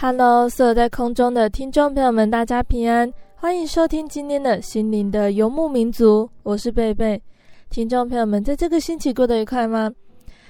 [0.00, 7.20] Hello，所有在空中的听众朋友们，大家平安，欢迎收听今天的心灵的游牧民族，我是贝贝。
[7.68, 9.92] 听众朋友们，在这个星期过得愉快吗？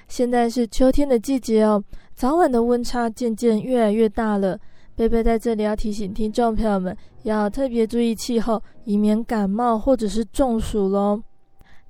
[0.06, 1.82] 现在是秋天的季节哦，
[2.14, 4.58] 早晚的温差渐渐越来越大了。
[4.94, 11.22] 贝贝在这里要提醒听众朋友们，要特别注意气候，以免感冒或者是中暑喽。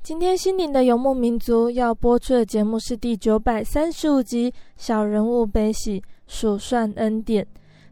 [0.01, 6.01] 今天心灵的游牧民族要播出的节目是第九百三十五集《小人物悲喜》。
[6.29, 7.45] 数算恩典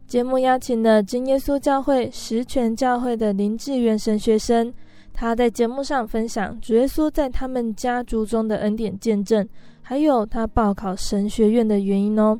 [0.05, 4.73] 节目邀请了真耶稣教会十全教会的林志源神学生，
[5.13, 9.45] 他在节目上分享主耶稣在他们家族中的恩典见证，
[9.81, 12.39] 还有他报考神学院的原因哦。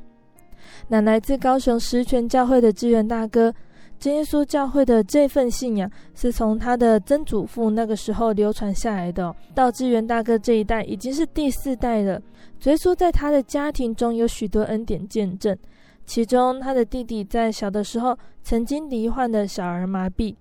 [0.88, 3.54] 那来自高雄十全教会的志源大哥，
[4.00, 12.22] 真耶稣教会的这份信仰是从他的曾祖父那个时候流传下来的，到志源大哥这一代已经是第四代了。
[12.60, 15.58] 主耶稣在他的家庭中有许多恩典见证。
[16.08, 20.34] 其中，他的弟弟在小的时候曾经罹患的小儿麻痹。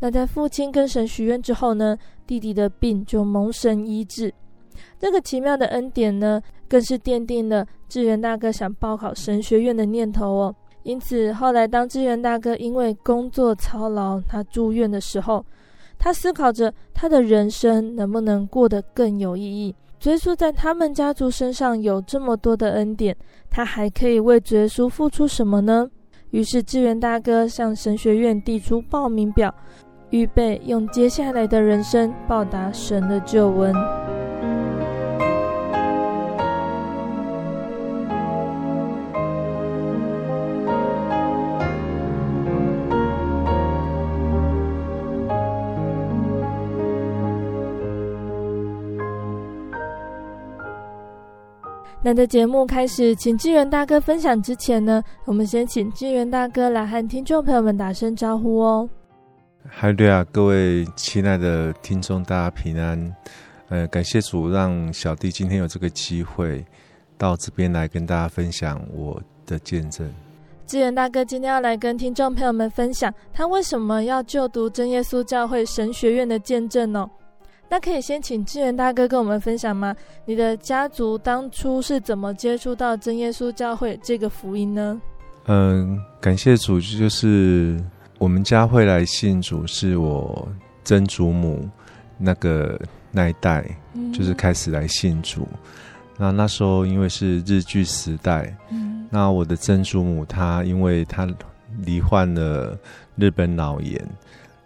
[0.00, 1.96] 那在父亲跟神许愿之后呢，
[2.26, 4.34] 弟弟的病就蒙神医治。
[4.98, 10.54] 这个奇妙的恩典呢，更是奠定了志源大哥想报考神学院的念头哦。
[10.82, 15.44] 因此，后来当志源大哥因为工作操劳，他住院的时候，
[15.98, 19.74] 他思考着他的人生能不能过得更有意义。
[19.98, 23.16] 主耶稣在他们家族身上有这么多的恩典，
[23.50, 25.88] 他还可以为主耶稣付出什么呢？
[26.30, 29.52] 于是志源大哥向神学院递出报名表，
[30.10, 33.74] 预备用接下来的人生报答神的救恩。
[52.06, 58.88] 那在节目开始，请志源大哥分享之前呢，我们先请志源大哥来和听众朋友们打声招呼哦。
[59.68, 63.12] 嗨，对啊，各位亲爱的听众，大家平安。
[63.70, 66.64] 呃，感谢主，让小弟今天有这个机会
[67.18, 70.08] 到这边来跟大家分享我的见证。
[70.64, 77.10] 志源大哥今天要来跟听众朋友们分享，他为什么要就读真耶稣教会神学院的见证呢？
[77.68, 79.94] 那可以先请志源大哥跟我们分享吗？
[80.24, 85.00] 你的家族当初是怎么接触到真耶稣教会这个福音呢？
[85.46, 87.76] 嗯，感谢主，就是
[88.18, 90.48] 我们家会来信主，是我
[90.84, 91.68] 曾祖母
[92.16, 93.64] 那个那一代，
[94.12, 95.42] 就是开始来信主。
[95.52, 95.58] 嗯、
[96.18, 101.28] 那那时候因为是日据时代，嗯、那我的曾祖母她因为她
[101.84, 102.78] 罹患了
[103.16, 104.00] 日本脑炎。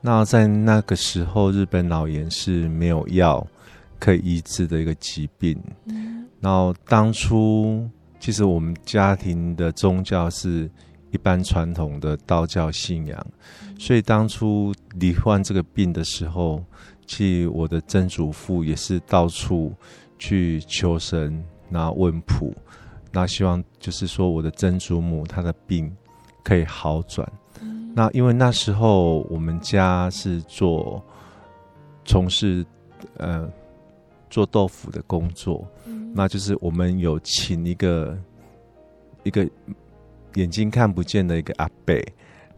[0.00, 3.46] 那在那个时候，日本脑炎是没有药
[3.98, 5.58] 可以医治的一个疾病。
[5.86, 7.88] 嗯，然后当初
[8.18, 10.70] 其实我们家庭的宗教是
[11.10, 13.26] 一般传统的道教信仰，
[13.78, 16.64] 所以当初罹患这个病的时候，
[17.06, 19.74] 其实我的曾祖父也是到处
[20.18, 22.54] 去求神，那问卜，
[23.12, 25.94] 那希望就是说我的曾祖母她的病
[26.42, 27.30] 可以好转。
[28.00, 31.04] 那因为那时候我们家是做
[32.02, 32.64] 从事
[33.18, 33.46] 呃
[34.30, 35.68] 做豆腐的工作，
[36.14, 38.16] 那就是我们有请一个
[39.22, 39.46] 一个
[40.36, 41.94] 眼睛看不见的一个阿伯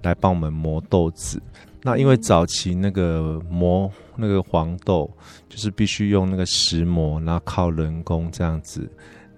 [0.02, 1.42] 来帮我们磨豆子。
[1.82, 5.10] 那因为早期那个磨那个黄豆，
[5.48, 8.88] 就是必须用那个石磨，然后靠人工这样子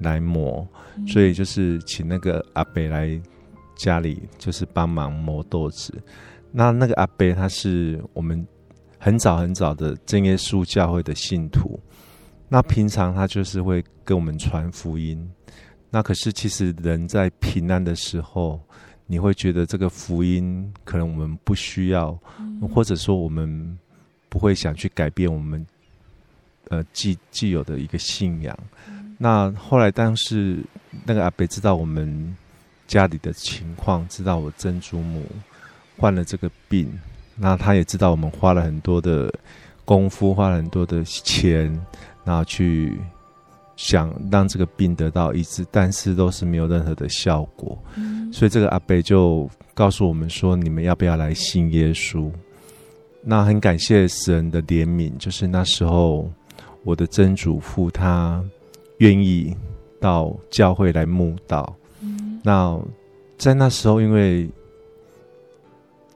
[0.00, 0.68] 来磨，
[1.08, 3.18] 所以就是请那个阿伯来
[3.76, 5.93] 家里，就是帮忙磨豆子。
[6.50, 8.47] 那那个阿伯他是我们
[8.99, 11.79] 很早很早的真耶稣教会的信徒，
[12.49, 15.29] 那平常他就是会跟我们传福音。
[15.91, 18.61] 那可是其实人在平安的时候，
[19.06, 22.19] 你会觉得这个福音可能我们不需要，
[22.73, 23.79] 或者说我们
[24.29, 25.65] 不会想去改变我们
[26.69, 28.59] 呃既既有的一个信仰。
[29.19, 30.59] 那后来但是
[31.05, 32.37] 那个阿伯知道我们
[32.86, 35.25] 家里的情况，知道我曾祖母。
[35.96, 36.92] 患了这个病，
[37.36, 39.32] 那他也知道我们花了很多的
[39.84, 41.66] 功夫，花了很多的钱，
[42.25, 42.98] 然后去
[43.76, 47.78] 想让这个病得到医治，但是都是没有任何的效果。
[47.94, 48.28] 嗯。
[48.32, 52.28] 所以这个阿伯就告诉我们说：“你们要不要来信耶稣？”
[53.22, 56.28] 那很感谢神的怜悯，就是那时候
[56.82, 58.44] 我的曾祖父他
[58.98, 59.56] 愿意
[60.00, 61.72] 到教会来慕道。
[62.44, 62.46] 嗯。
[62.46, 62.81] 那
[63.37, 64.49] 在那时候，因为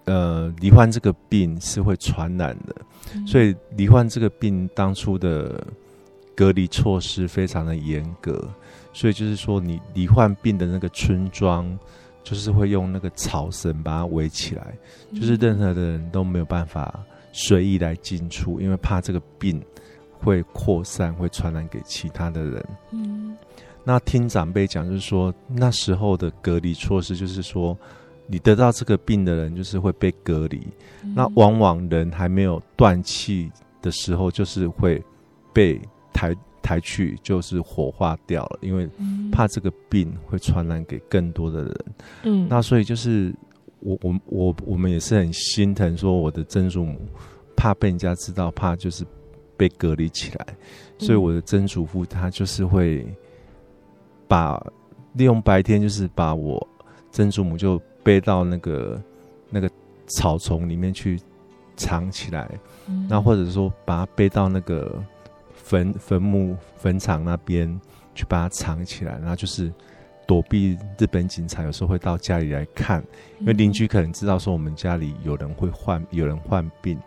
[0.04, 2.74] 呃，罹患这个病是会传染的，
[3.14, 5.62] 嗯、所以罹患这个病当初的
[6.34, 8.48] 隔离措施非常的严格，
[8.94, 11.78] 所以就是说，你罹患病的那个村庄，
[12.24, 14.74] 就是会用那个草绳把它围起来，
[15.10, 19.62] 嗯、就是任何的人都没有办法随意来进出，因为怕这个病
[20.20, 22.66] 会扩散，会传染给其他的人。
[22.92, 23.36] 嗯，
[23.88, 27.74] 那听长辈讲，就是说那时候的隔离措施，就是说。
[28.30, 30.60] 你得到这个病的人，就是会被隔离。
[31.02, 33.50] 嗯、那往往人还没有断气
[33.80, 35.02] 的时候，就是会
[35.50, 35.80] 被
[36.12, 38.86] 抬抬去，就是火化掉了，因为
[39.32, 41.84] 怕这个病会传染给更多的人。
[42.24, 43.34] 嗯，那所以就是
[43.80, 47.00] 我我我我们也是很心疼，说我的曾祖母
[47.56, 49.06] 怕被人家知道，怕就是
[49.56, 50.46] 被隔离起来，
[50.98, 53.06] 所以我的曾祖父他就是会
[54.28, 54.62] 把
[55.14, 56.64] 利用白天，就是把我
[57.10, 57.80] 曾祖母就。
[58.04, 59.02] 背到那个
[59.50, 59.70] 那个
[60.06, 61.20] 草丛里面去
[61.76, 62.48] 藏起来，
[63.06, 65.04] 那、嗯、或者说把它背到那个
[65.52, 67.68] 坟坟墓坟场那边
[68.14, 69.70] 去把它藏起来，然后就是
[70.26, 73.04] 躲避日本警察，有时候会到家里来看，
[73.40, 76.98] 因为邻居可能知道说我们家里有人会患有人患病，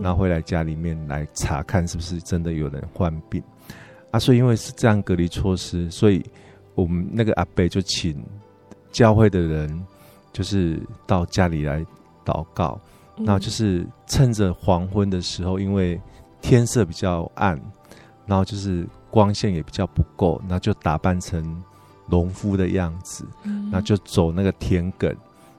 [0.00, 3.42] 然后会来家里面来查看是不是真的有人患病
[4.12, 4.18] 啊。
[4.18, 6.24] 所以因为是这样隔离措施，所以
[6.82, 8.24] 我们那个阿伯就请
[8.90, 9.86] 教会的人。
[10.30, 11.84] 就是到家里来
[12.24, 12.78] 祷告，
[13.16, 16.00] 那就是趁着黄昏的时候，因为
[16.40, 17.60] 天色比较暗，
[18.24, 21.60] 然后就是光线也比较不够，那就打扮成
[22.06, 23.26] 农夫的样子，
[23.72, 25.16] 那就走那个田埂，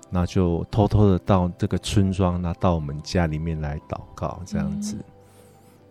[0.09, 4.95] 那就偷偷的到这个村庄，那到我们家里面来祷告这样子。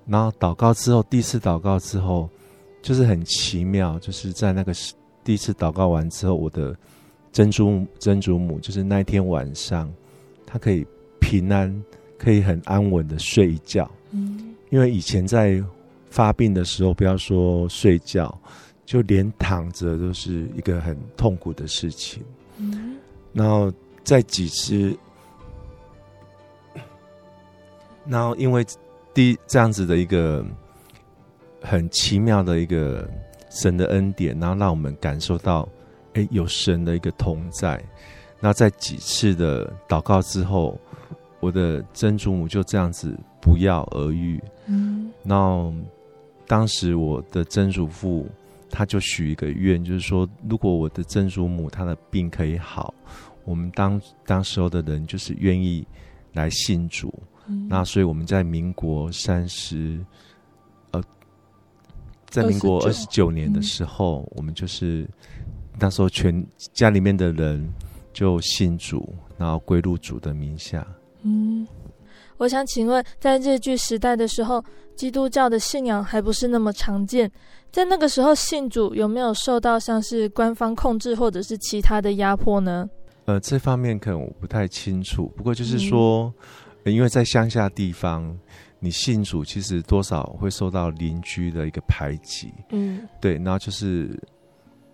[0.06, 2.30] 然后祷告之后，第一次祷告之后，
[2.80, 4.72] 就是很奇妙，就是在那个
[5.28, 6.75] 第一次祷告完之后，我的。
[7.30, 9.92] 曾祖曾祖母就是那天晚上，
[10.46, 10.84] 她可以
[11.20, 11.84] 平安，
[12.16, 13.88] 可以很安稳的睡一觉。
[14.12, 15.62] 嗯，因为以前在
[16.08, 18.34] 发病的时候，不要说睡觉，
[18.86, 22.23] 就连躺着都是一个很痛苦的事情。
[22.56, 22.97] 嗯，
[23.35, 23.70] 然后
[24.02, 24.97] 在几次，
[28.06, 28.64] 然后因为
[29.12, 30.42] 第这样子的一个
[31.61, 33.06] 很奇妙的一个
[33.50, 35.69] 神的恩典，然后让我们感受到。
[36.14, 37.81] 哎有神的一个同在，
[38.40, 40.76] 那在几次的祷告之后，
[41.38, 44.43] 我的曾祖母就这样子不药而愈。
[44.67, 45.73] 嗯，然后
[46.47, 48.26] 当时我的曾祖父
[48.71, 52.93] 他就许一个愿，就是说，如果我的曾祖母她的病可以好，
[53.45, 55.87] 我们当当时候的人就是愿意
[56.33, 57.14] 来信主。
[57.47, 60.07] 嗯，那所以我们在民国三十，呃，
[62.28, 65.08] 在民国二十九年的时候，嗯，我们就是。
[65.80, 67.73] 那时候，全家里面的人
[68.12, 70.85] 就信主，然后归入主的名下。
[71.23, 71.64] 嗯，
[72.37, 74.61] 我想请问，在日据时代的时候，
[74.97, 77.30] 基督教的信仰还不是那么常见，
[77.70, 82.90] 在那个时候信主有没有受到像是官方控制或者是其他的压迫呢？
[83.26, 85.32] 呃，这方面可能我不太清楚。
[85.37, 86.35] 不过就是说，
[86.82, 88.37] 嗯，因为在乡下地方，
[88.80, 92.52] 你信主其实多少会受到邻居的一个排挤。
[92.70, 94.18] 嗯，对，然后就是。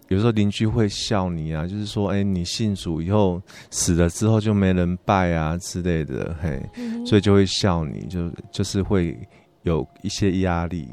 [0.08, 9.18] 有时候邻居会笑你啊，就是说，哎，你信主以后死了之后就没人拜啊之类的，嘿，嗯、所以就会笑你，就就是会
[9.62, 10.86] 有一些压力。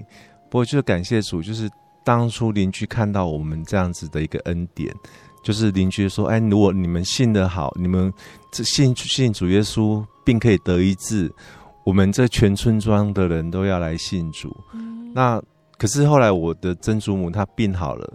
[0.50, 1.69] 不过，就是感谢主，就是
[2.05, 4.95] 当初邻居看到我们这样子的一个恩典，
[5.43, 8.12] 就是邻居说：“哎，如果你们信得好，你们
[8.50, 11.29] 这信信主耶稣，并可以得医治，
[11.83, 14.55] 我们这全村庄的人都要来信主。
[14.73, 15.41] 嗯”那
[15.77, 18.13] 可是后来我的曾祖母她病好了，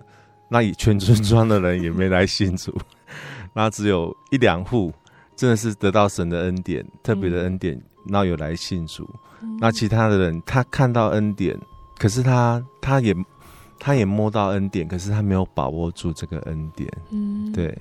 [0.48, 2.76] 那全村庄的人也没来信主，
[3.54, 4.92] 那只有一两户
[5.34, 9.08] 真的是得到神的恩典，特别的恩典，那有来信主。
[9.60, 11.58] 那其他的人他看到恩典，
[11.98, 13.14] 可是他他也。
[13.78, 16.90] 他也摸到恩典，可是他没有把握住这个恩典。
[17.10, 17.76] 嗯，对。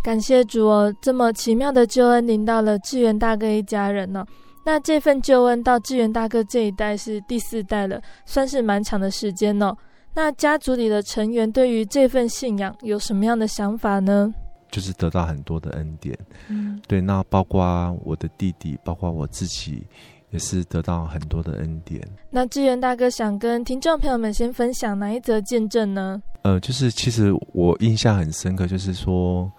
[0.00, 4.26] 感谢主哦，这么奇妙的救恩临到了志源大哥一家人呢、哦。
[4.64, 9.76] 那这份救恩到志源大哥这一代是第四代了，算是蛮长的时间哦。
[10.14, 14.32] 那家族里的成员对于这份信仰有什么样的想法呢？
[14.70, 16.18] 就是得到很多的恩典。
[16.48, 17.00] 嗯，对。
[17.00, 19.86] 那包括我的弟弟，包括我自己。
[20.30, 22.00] 也是得到很多的恩典。
[22.30, 26.22] 那志源大哥想跟听众朋友们先分享哪一则见证呢？
[26.40, 29.52] 呃，就是其实我印象很深刻，就是说，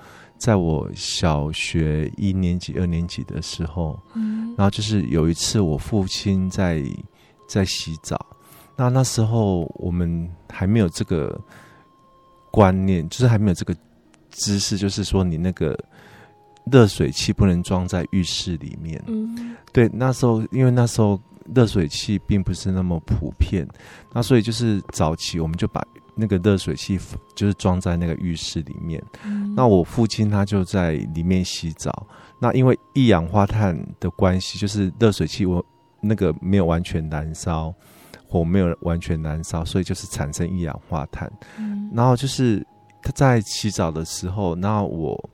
[0.43, 6.83] 在我小学一年级、二年级的时候，嗯，然后就是有一次我父亲在
[7.47, 8.19] 在洗澡，
[8.75, 11.39] 那那时候我们还没有这个
[12.51, 13.73] 观念，就是还没有这个
[14.31, 15.79] 知识，就是说你那个。
[16.71, 19.03] 热水器不能装在浴室里面。
[19.07, 21.19] 嗯，对，那时候因为那时候
[21.53, 23.67] 热水器并不是那么普遍，
[24.13, 25.85] 那所以就是早期我们就把
[26.15, 26.99] 那个热水器
[27.35, 29.01] 就是装在那个浴室里面。
[29.25, 32.07] 嗯，那我父亲他就在里面洗澡。
[32.39, 35.65] 那因为一氧化碳的关系，就是热水器我
[36.01, 37.73] 那个没有完全燃烧，
[38.27, 41.31] 火没有完全燃烧，所以就是产生一氧化碳。
[41.57, 42.65] 嗯，然后就是
[43.01, 45.29] 他在洗澡的时候，那我。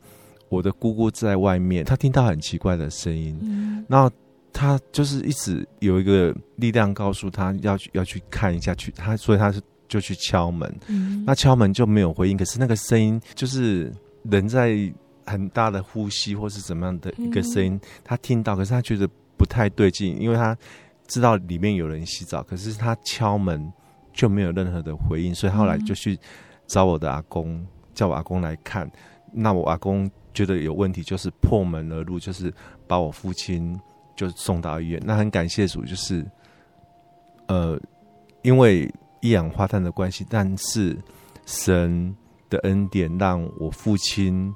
[0.52, 4.10] 我的姑姑在外面，她听到很奇怪的声音，嗯，然后
[4.52, 13.92] 她就是一直有一个力量告诉他要去要去看一下，去他所以他是就去敲门，嗯，那敲门就没有回应，可是那个声音就是
[14.24, 14.78] 人在
[15.26, 19.06] 很大的呼吸或是怎么样的一个声音，他听到，可是他觉得
[19.36, 20.58] 不太对劲，因为他
[21.08, 23.70] 知道里面有人洗澡，可是他敲门
[24.14, 26.18] 就没有任何的回应，所以后来就去
[26.68, 28.90] 找我的阿公，叫我阿公来看，
[29.34, 30.10] 那我阿公。
[30.32, 32.54] 觉得有问题，就是破门而入，就是
[32.88, 33.78] 把我父亲
[34.16, 35.02] 就送到医院。
[35.04, 36.24] 那很感谢主，就是
[37.48, 37.78] 呃，
[38.44, 38.90] 因为
[39.22, 40.98] 一氧化碳的关系，但是
[41.46, 42.16] 神
[42.50, 44.54] 的恩典让我父亲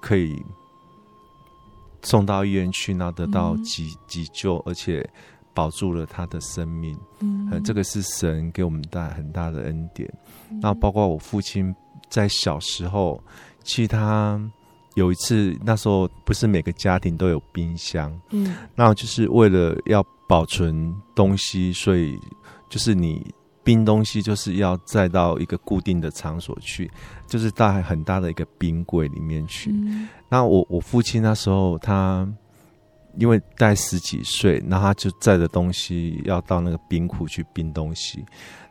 [0.00, 0.44] 可以
[2.02, 5.08] 送到医院去，然后得到急急救，而且
[5.54, 6.98] 保住了他的生命。
[7.20, 10.12] 嗯，呃，这个是神给我们带很大的恩典。
[10.60, 11.74] 那包括我父亲
[12.08, 13.22] 在小时候，
[13.62, 14.40] 其实他。
[14.94, 22.20] 有一次，那时候不是每个家庭都有冰箱，嗯，那就是为了要保存东西，所以
[22.68, 23.26] 就是你
[23.64, 26.90] 冰东西就是要载到一个固定的场所去，
[27.26, 29.70] 就是带很大的一个冰柜里面去。
[29.70, 32.28] 嗯，那我我父亲那时候他
[33.18, 38.24] 因为带十几岁，那他就载着东西要到那个冰库去冰东西。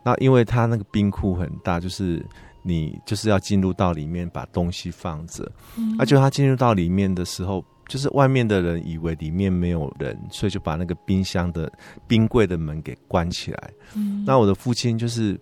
[0.04, 2.26] 那因为他那个冰库很大，就是。
[2.64, 11.70] 你就是要进入到里面把东西放着，嗯，而且他进入到里面的时候，就是外面的人以为里面没有人，所以就把那个冰箱的
[12.08, 13.74] 冰柜的门给关起来。
[13.96, 15.38] 嗯，那我的父亲就是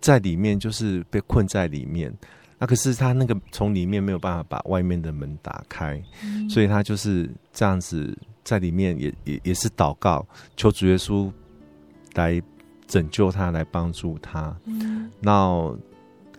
[0.00, 2.16] 在里面，就是被困在里面。
[2.60, 10.24] 那可是他那个从里面没有办法把外面的门打开，嗯，所以他就是这样子在里面也也也是祷告，
[10.56, 11.28] 求主耶稣
[12.14, 12.40] 来
[12.86, 14.56] 拯救他，来帮助他。
[14.66, 15.76] 嗯，那。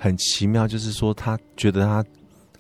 [0.04, 2.04] 很奇妙，就是说他觉得他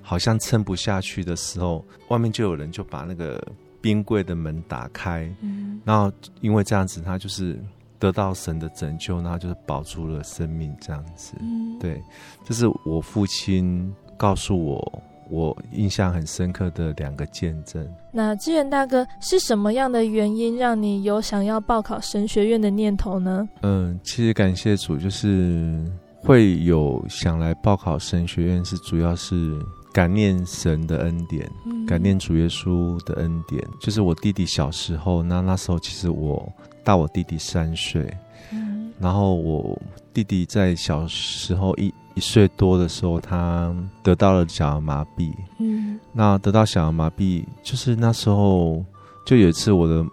[0.01, 3.41] 好像撑不下去的时候，外面就有人就把那个
[3.79, 7.59] 冰柜的门打开，嗯，然后因为这样子，他就是
[7.99, 12.01] 得到神的拯救，然后就是保住了生命，这样子，嗯，对，
[12.43, 17.87] 这是我父亲告诉我，我印象很深刻的两个见证。
[18.11, 23.47] 那志远大哥是什么样的原因让你有想要报考神学院的念头呢？
[23.61, 25.85] 嗯，其实感谢主，就是。
[26.23, 29.59] 会有想来报考神学院，是主要是
[29.91, 33.61] 感念神的恩典，嗯、感念主耶稣的恩典。
[33.79, 36.51] 就是我弟弟小时候，那那时候其实我
[36.83, 38.11] 大我弟弟三岁，
[38.51, 39.79] 嗯，然后我
[40.13, 48.83] 弟弟在小时候一一岁多的时候，他得到了小儿麻痹，嗯，那得到小儿麻痹，就是那时候
[49.25, 50.05] 就有一次，我的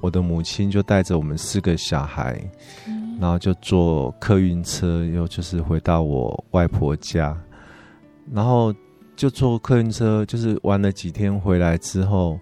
[0.00, 2.40] 我的母亲就带着我们四个小孩。
[2.86, 3.04] 嗯。
[3.18, 7.34] 然后就坐客运车，又就是回到我外婆家，
[8.30, 8.70] 然后
[9.16, 12.38] 就坐客运车，就是玩了几天回来之后，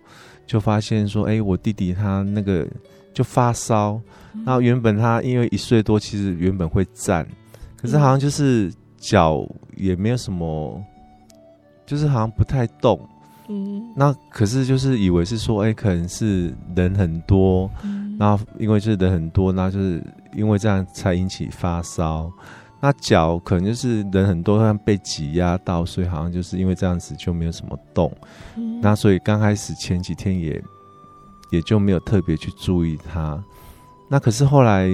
[0.47, 2.67] 就发现说，哎，我弟弟他那个
[3.13, 4.01] 就发烧，
[4.45, 7.27] 然后原本他因为一岁多，其实原本会站，
[7.77, 10.83] 可是好像就是脚也没有什么，
[11.87, 13.01] 就是好像不太动。
[13.47, 17.71] 嗯，那可是就是以为是说，哎、欸，可能是人很多，
[18.19, 20.03] 然后、因为就是人很多，那就是
[20.35, 22.33] 因为这样才引起发烧。
[22.85, 28.13] 那脚可能就是人很多，像被挤压到，所以好像就是因为这样子就没有什么动。
[28.57, 30.63] 嗯、那所以刚开始前几天也
[31.51, 33.43] 也就没有特别去注意它。
[34.11, 34.87] 那可是后来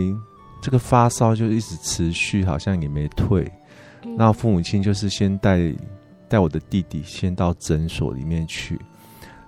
[0.63, 3.51] 这个发烧就一直持续，好像也没退。
[4.05, 5.75] 嗯、那父母亲就是先带。
[6.31, 8.81] 带我的弟弟先到诊所里面去。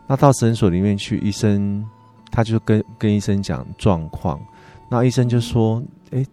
[0.09, 1.89] 那到诊所里面去，医生
[2.33, 4.45] 他就跟跟医生讲状况。
[4.91, 5.81] 那医生就说
[6.11, 6.27] ：“诶，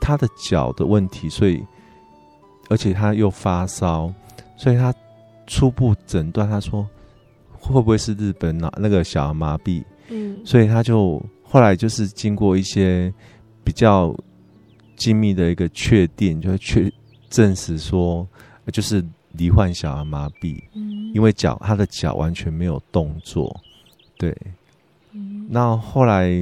[0.00, 1.62] 他的脚的问题，所以
[2.68, 4.12] 而且他又发烧，
[4.56, 4.94] 所以他
[5.46, 6.86] 初步诊断他说
[7.52, 9.84] 会不会是日本脑那个小儿麻痹？
[10.08, 13.12] 嗯，所以他就后来就是经过一些
[13.64, 14.14] 比较
[14.96, 16.90] 精密的一个确定，就确
[17.30, 18.26] 证实说
[18.72, 23.54] 就是。”罹患小儿麻痹，嗯，因为脚他的脚完全没有动作，
[24.16, 24.34] 对，
[25.12, 26.32] 嗯，那后来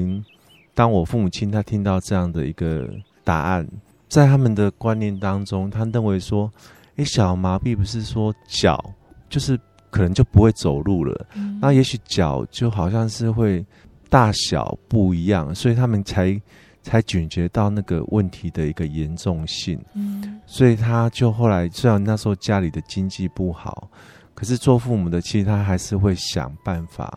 [0.73, 2.89] 当我父母亲他听到这样的一个
[3.26, 3.68] 答案，
[4.09, 6.50] 在他们的观念当中，他认为说，
[6.97, 8.83] 诶，小儿麻痹不是说脚
[9.28, 13.62] 就是可能就不会走路了，嗯，那也许脚就好像是会
[14.09, 16.40] 大小不一样，所以他们才。
[16.88, 23.90] 才警觉到那个问题的一个严重性，嗯，所以他就后来虽然那时候家里的经济不好，
[24.35, 27.12] 可是做父母的其实他还是会想办法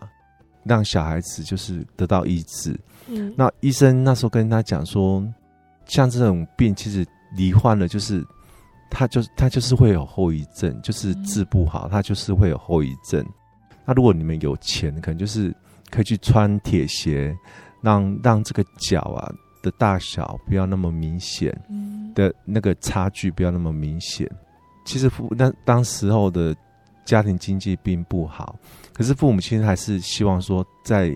[0.63, 2.75] 让小孩子就是得到医治。
[3.09, 5.23] 嗯，那医生那时候跟他讲说，
[5.89, 7.05] 像这种病其实
[7.35, 8.25] 罹患了，就是
[8.89, 13.21] 他就他就是会有后遗症，就是治不好，他就是会有后遗症。
[13.85, 15.53] 那如果你们有钱，可能就是
[15.89, 17.35] 可以去穿铁鞋，
[17.81, 19.29] 让让这个脚啊。
[19.61, 21.53] 的大小不要那么明显，
[22.15, 24.25] 的那个差距不要那么明显。
[24.85, 26.55] 其实父那当时候的
[27.03, 28.55] 家庭经济并不好，
[28.93, 31.13] 可是父母亲还是希望说再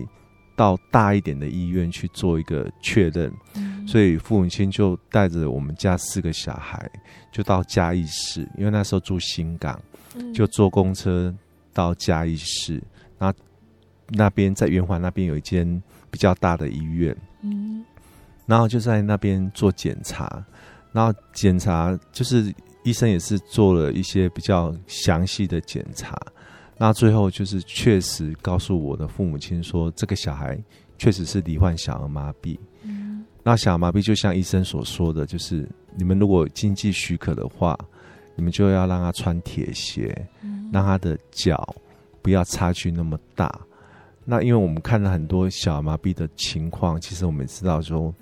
[0.56, 3.32] 到大一点的医院去做一个确认，
[3.86, 6.90] 所以父母亲就带着我们家四个小孩
[7.32, 9.80] 就到嘉义市，因为那时候住新港，
[10.32, 11.34] 就坐公车
[11.72, 12.82] 到嘉义市，
[13.18, 13.38] 然后
[14.10, 17.16] 那边在圆环那边有一间比较大的医院。
[18.46, 20.44] 然后就在那边做检查，
[20.92, 26.14] 然后检查就是医生也是做了一些比较详细的检查，
[26.76, 30.58] 那最后就是确实告诉我的父母亲说，这个小孩
[30.98, 32.58] 确实是罹患小儿麻痹。
[32.82, 37.78] 嗯，那小儿麻痹就像医生所说的就是，你们如果经济许可的话，
[38.36, 40.14] 你们就要让他穿铁鞋，
[40.72, 41.74] 让他的脚
[42.20, 43.60] 不要差距那么大。
[44.24, 48.14] 那因为我们看了很多小儿麻痹的情况，其实我们知道说。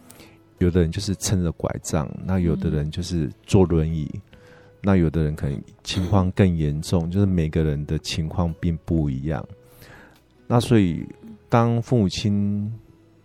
[0.59, 4.09] 有的人就是撑着拐杖，那有的人就是坐轮椅，
[4.83, 9.47] 那有的人可能情况更严重，就是每个人的情况并不一样。
[10.47, 11.07] 那所以，
[11.49, 12.71] 当父母亲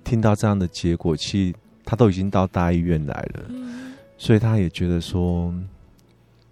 [0.04, 5.54] 听到这样的结果，其实他都已经到大医院来了，嗯、所以他也觉得说，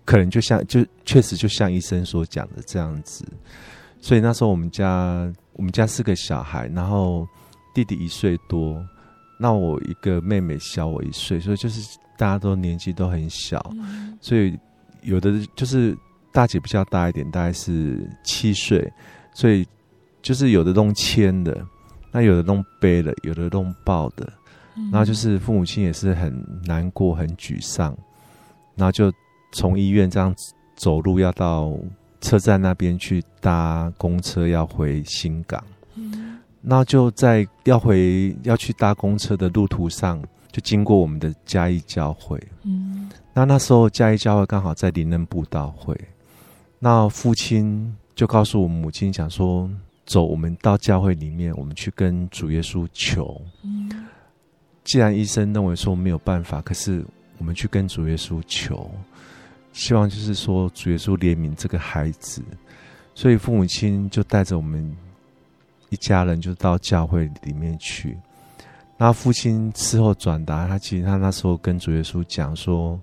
[0.03, 3.23] 可能就像就确实就像医生所讲的这样子。
[4.01, 7.27] 所以那时候我们家我们家四个小孩，然后
[7.73, 8.83] 弟弟一岁多。
[9.37, 14.57] 那我一个妹妹小我一岁，所以就是大家都年纪都很小，嗯、所以
[15.05, 15.97] 有的就是
[16.31, 18.91] 大姐比较大一点，大概是七岁，
[19.33, 19.65] 所以
[20.21, 21.65] 就是有的弄牵的，
[22.11, 24.31] 那有的弄背的，有的弄抱的，
[24.91, 26.33] 然后就是父母亲也是很
[26.65, 27.97] 难过、很沮丧，
[28.75, 29.11] 然后就
[29.51, 30.35] 从医院这样
[30.75, 31.73] 走路要到
[32.21, 35.63] 车站那边去搭公车，要回新港。
[36.67, 40.19] 那就在要回要去搭公车的路途上，
[40.51, 42.41] 就经过我们的嘉义教会。
[42.63, 45.93] 嗯，那那时候嘉义教会刚好在林恩布道会，
[46.79, 49.69] 那父亲就告诉我母亲讲说
[50.07, 53.39] ：“走，我们到教会里面，我们去跟主耶稣求。
[53.61, 54.07] 嗯，
[54.85, 57.05] 既然医生认为说没有办法，可是
[57.37, 58.89] 我们去跟主耶稣求，
[59.73, 62.41] 希望就是说主耶稣怜悯这个孩子。
[63.13, 64.91] 所以父母亲就带着我们。”
[65.89, 68.17] 一家人就到教会里面去，
[68.97, 72.99] 那父亲事后转达，他其实他那时候跟主耶稣讲说：“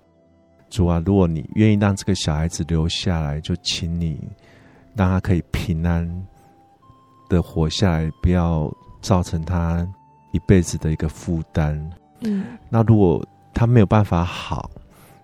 [0.73, 4.19] 主啊，如果你愿意让这个小孩子留下来，就请你
[4.97, 6.27] 让他可以平安
[7.29, 9.87] 的活下来，不要造成他
[10.33, 11.79] 一辈子的一个负担。”
[12.25, 14.71] 嗯，那如果他没有办法好，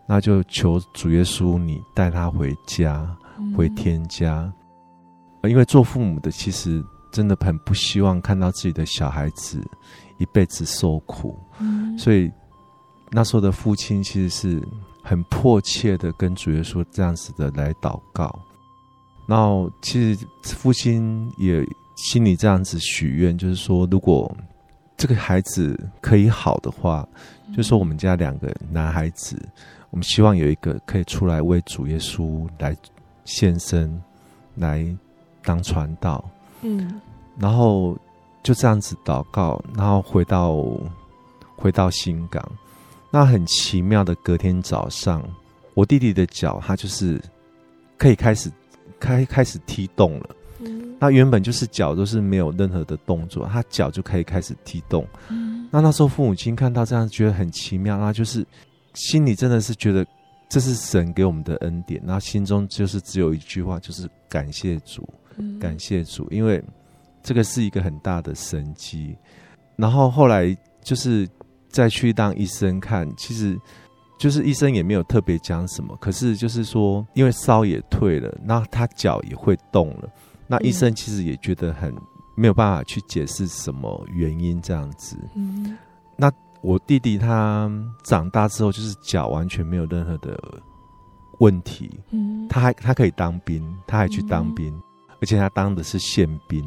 [0.07, 3.09] 那就求主耶稣你带他回家，
[3.57, 4.53] 回天家，
[5.45, 6.85] 因为做父母的其实。
[7.11, 9.59] 真的很不希望看到自己的小孩子
[10.19, 12.31] 一辈子受苦，嗯、所以
[13.11, 14.63] 那时候的父亲其实是
[15.09, 18.39] 很迫切的跟主耶稣这样子的来祷告。
[19.27, 21.67] 然后其实父亲也
[21.97, 24.31] 心里这样子许愿，就是说，如果
[24.99, 27.09] 这个孩子可以好的话，
[27.51, 29.41] 就是说我们家两个男孩子，
[29.89, 32.77] 我们希望有一个可以出来为主耶稣来
[33.25, 33.99] 献身，
[34.57, 34.85] 来
[35.43, 36.23] 当传道。
[36.61, 37.01] 嗯，
[37.39, 37.97] 然后
[38.43, 40.55] 就这样子祷告，然后回到
[41.57, 42.47] 回到新港。
[43.11, 45.23] 那很奇妙的，隔天早上，
[45.75, 47.21] 我弟弟的脚他就是
[47.97, 48.51] 可以开始。
[49.01, 58.45] 开开始踢动了，嗯，那原本就是脚都是没有任何的动作，他脚就可以开始踢动，嗯，那那时候父母亲看到这样觉得很奇妙，那就是
[58.95, 60.05] 心里真的是觉得
[60.49, 66.61] 这是神给我们的恩典，然后心中就是只有一句话，就是感谢主，嗯，感谢主，因为
[67.23, 69.17] 这个是一个很大的神机。
[69.77, 71.29] 然后后来就是
[71.69, 73.59] 再去当医生看，其实。
[74.19, 80.11] 就是医生也没有特别讲什么，可是就是说，因为烧也退了，那他脚也会动了，
[80.49, 81.95] 那医生其实也觉得很
[82.35, 85.17] 没有办法去解释什么原因这样子。
[85.37, 85.79] 嗯，
[86.17, 86.29] 那
[86.63, 87.71] 我弟弟他
[88.03, 90.37] 长大之后，就是脚完全没有任何的
[91.39, 91.89] 问题。
[92.11, 94.77] 嗯，他还他可以当兵，他还去当兵，
[95.21, 96.65] 而且他当的是宪兵。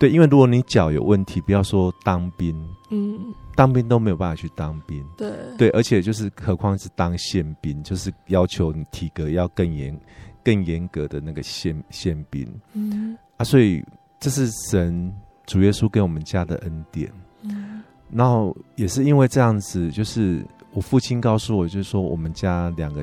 [0.00, 2.56] 对，因为如果你脚有问题，不要说当兵，
[2.88, 5.04] 嗯，当兵都没有办法去当兵。
[5.14, 9.94] 对对，而且就是何况是当宪兵，就是要求你体格要更严、
[10.42, 12.48] 更严格的那个宪宪兵。
[12.72, 13.84] 嗯啊，所以
[14.18, 17.12] 这是神主耶稣给我们家的恩典。
[17.42, 23.02] 嗯，然后也是因为这样子，就是我父亲告诉我，就是说我们家两个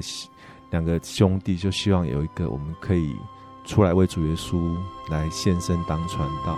[0.72, 3.16] 两个兄弟就希望有一个我们可以。
[3.68, 4.76] 出来为主耶稣
[5.10, 6.58] 来献身当传道。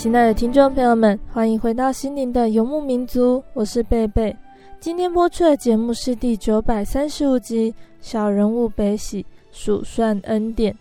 [0.00, 4.34] 亲爱的听众朋友们，欢迎回到心灵的游牧民族，我是贝贝。
[4.80, 10.72] 今天播出的节目是第九百三十五集《小人物悲喜数算恩典》。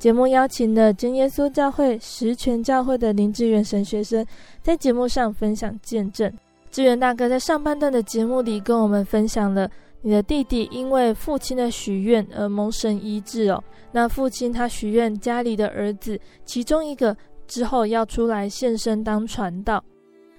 [0.00, 4.26] 节目邀请了真耶稣教会十全教会的林志远神学生，
[4.60, 6.28] 在节目上分享见证。
[6.72, 9.70] 志远大哥在上半段的节目里跟我们分享了
[10.02, 13.62] 你的弟弟因为父亲的许愿而蒙神医治哦。
[13.92, 19.82] 那父亲他许愿家里的儿子其中一个之后要出来现身当传道。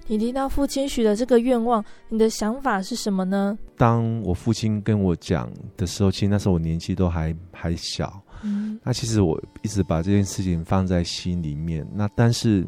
[0.09, 3.57] 你听到父亲许的这个愿望，你的想法是什么呢？
[3.75, 8.21] 当我父亲跟我讲的时候，其实那时候我年纪都还还小。
[8.41, 12.65] 嗯，那其实我一直把这件事情放在心里面，那但是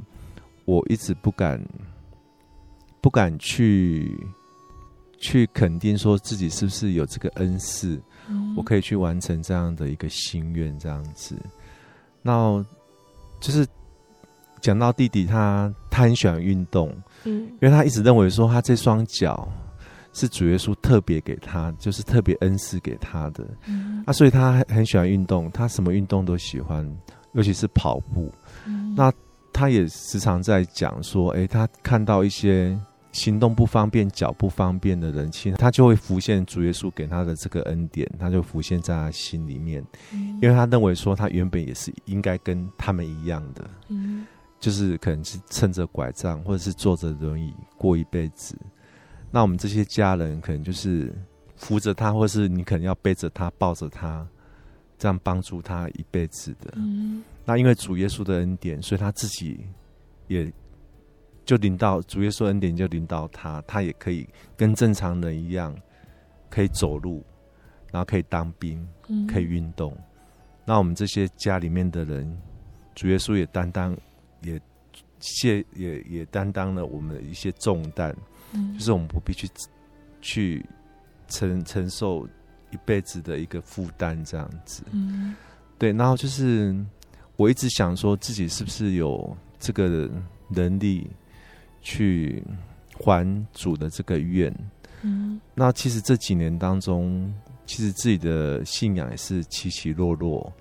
[0.66, 1.64] 我一直不敢，
[3.00, 4.12] 不敢去
[5.18, 11.38] 去肯定说自己是不是有这个恩赐，嗯，我可以去完成这样的一个心愿，这样子。
[12.22, 12.62] 那
[13.40, 13.66] 就是
[14.62, 19.48] 讲到弟弟他，他他很喜欢运动，嗯，因为他一直认为说他这双脚。
[20.12, 26.84] 是主耶稣特别给他，就是特别恩赐给他的，嗯、啊，所以他很喜欢运动，他什么运动都喜欢，
[27.34, 28.34] 尤其是跑步。
[28.66, 29.14] 嗯、那
[29.54, 32.76] 他也时常在讲说，哎、欸，他看到一些
[33.12, 44.26] 行动不方便、脚不方便的人，其实他就会浮现主耶稣给他的这个恩典，他就浮现在他心里面，嗯、因为他认为说他原本也是应该跟他们一样的，嗯、
[44.60, 48.58] 就是可能是撑着拐杖或者是坐着轮椅过一辈子。
[49.32, 51.14] 那我们这些家人可能就是
[51.56, 54.28] 扶着他，或是你可能要背着他、抱着他，
[54.98, 56.74] 这样帮助他一辈子的。
[56.76, 57.24] 嗯。
[57.46, 59.60] 那因为主耶稣的恩典，所以他自己
[60.28, 60.52] 也
[61.46, 65.76] 就领到主耶稣恩典就领到他，他也可以跟正常人一样
[66.50, 67.24] 可以走路，
[67.92, 68.88] 然后可以当兵，
[69.28, 69.94] 可以运动。
[69.94, 70.04] 嗯、
[70.66, 72.40] 那我们这些家里面的人，
[72.94, 73.98] 主耶稣也担当，
[74.42, 74.60] 也
[75.20, 78.16] 卸，也也担当了我们的一些重担，
[78.54, 79.50] 嗯、就是我们不必去
[80.22, 80.66] 去
[81.28, 82.28] 承承受
[82.72, 84.84] 一辈子的一个负担，这样子。
[84.92, 85.36] 嗯、
[85.78, 85.92] 对。
[85.92, 86.76] 然后就是
[87.36, 90.10] 我一直想说自己是不是有这个
[90.48, 91.10] 能力
[91.82, 92.44] 去
[92.94, 94.54] 还主的这个愿。
[95.02, 97.34] 嗯，那其实这几年当中，
[97.66, 100.52] 其实自己的信仰也是起起落落。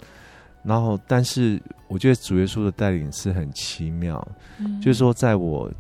[0.69, 4.29] 然后，但是我觉得主耶稣的带领是很奇妙。
[4.59, 5.71] 嗯，就是说，在我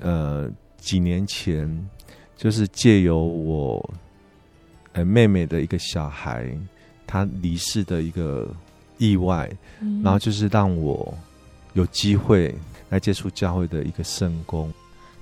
[0.00, 1.68] 呃几年前，
[2.34, 3.90] 就是借由我
[4.94, 6.50] 呃妹妹的一个小孩
[7.06, 8.48] 他离世的一个
[8.96, 9.50] 意外，
[9.80, 11.12] 嗯，然后就是让我
[11.74, 12.54] 有机会
[12.88, 14.72] 来接触教会的一个圣工。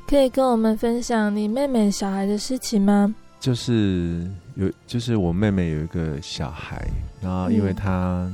[0.06, 3.12] 可以跟我们分享你妹妹小孩的事情吗？
[3.40, 6.86] 就是有，就是我妹妹有一个小孩，
[7.20, 8.30] 然后因为她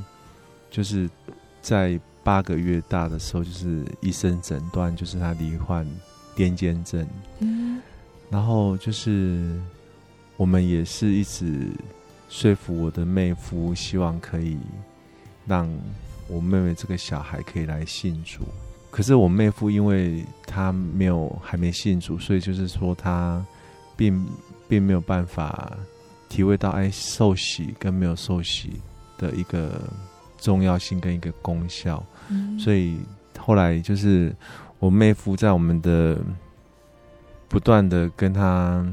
[0.70, 1.08] 就是
[1.60, 5.84] 在八个月大的时候，就是医生诊断就是他罹患
[6.36, 7.06] 癫痫症。
[7.40, 7.80] 嗯，
[8.30, 9.58] 然后就是
[10.36, 11.68] 我们也是一直
[12.28, 14.56] 说服我的妹夫，希望可以
[15.46, 15.68] 让
[16.28, 18.42] 我妹妹这个小孩可以来信主。
[18.90, 23.44] 可是我妹夫，因为他没有还没信主，所以就是说他
[23.96, 24.26] 并
[24.68, 25.76] 并没有办法
[26.28, 28.80] 体会到哎受洗跟没有受洗
[29.16, 29.80] 的一个
[30.40, 32.04] 重要性跟一个功效。
[32.28, 32.58] 嗯。
[32.58, 32.98] 所以
[33.38, 34.34] 后来就是
[34.78, 36.18] 我妹夫在我们的
[37.48, 38.84] 不断的跟他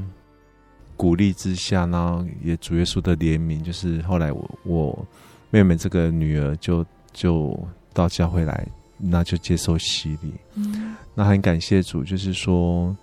[0.96, 5.06] 鼓励之下，然后也主耶稣的怜悯，就是后来我我
[5.50, 7.58] 妹妹这个女儿就就
[7.92, 8.66] 到教会来。
[9.00, 10.34] 那就接受洗礼。
[10.54, 12.96] 嗯，那很感谢主，就是说，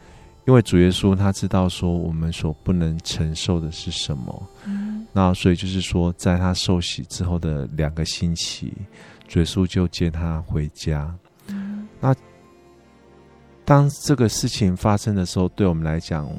[0.45, 4.49] 因为主耶稣他知道说我们所不能承受的是什么。
[4.65, 8.73] 嗯，那所以就是说，在他受洗之后的两个星期，
[9.27, 11.13] 主耶稣就接他回家。
[11.47, 12.15] 嗯，那
[13.63, 16.29] 当这个事情发生的时候，对我们来讲，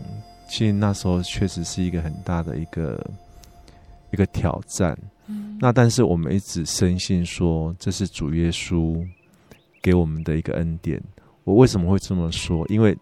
[0.49, 3.05] 其实那时候确实是一个很大的一个
[4.13, 4.97] 一个挑战。
[5.27, 9.05] 嗯，那但是我们一直深信说，这是主耶稣。
[9.83, 11.01] 给我们的一个恩典。
[11.45, 12.67] 我为什么会这么说？
[12.67, 12.97] 因为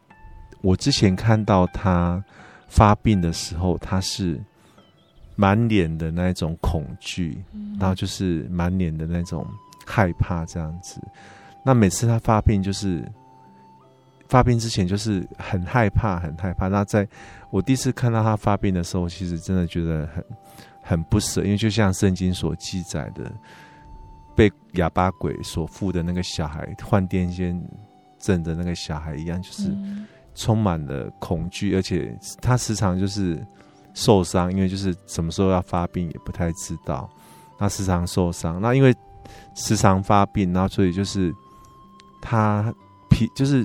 [0.65, 2.23] 我之前看到他
[2.67, 4.43] 发病的时候，他是
[5.37, 7.45] 满脸的那种恐惧，
[7.79, 9.47] 然后就是满脸的那种
[9.87, 11.01] 害怕这样子。
[11.65, 13.05] 那每次他发病，就是
[14.29, 16.69] 发病之前就是很害怕，很害怕。
[16.69, 17.07] 那在
[17.51, 20.25] 我第一次看到他发病的时候，其实真的觉得很
[20.83, 23.31] 很不舍，因为就像圣经所记载的。
[24.37, 27.57] 被哑巴鬼所附的那个小孩，患癫痫
[28.19, 29.73] 症的那个小孩一样，就是
[30.35, 33.45] 充满了恐惧，而且他时常就是
[33.95, 37.09] 受伤，因为就是什么时候要发病也不太知道。
[37.59, 38.95] 他时常受伤，那因为
[39.55, 41.33] 时常发病，然后所以就是
[42.21, 42.75] 他
[43.09, 43.65] 脾就是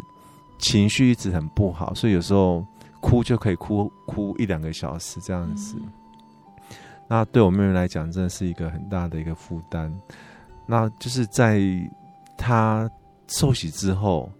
[0.59, 2.65] 情绪一直很不好，所以有时候
[3.01, 5.75] 哭就可以哭哭一两个小时这样子。
[7.07, 9.91] 那对我妹妹来讲，真的是一个很大的一个负担。
[10.67, 11.59] 那就是在
[12.37, 12.87] 他
[13.27, 14.31] 受洗之后，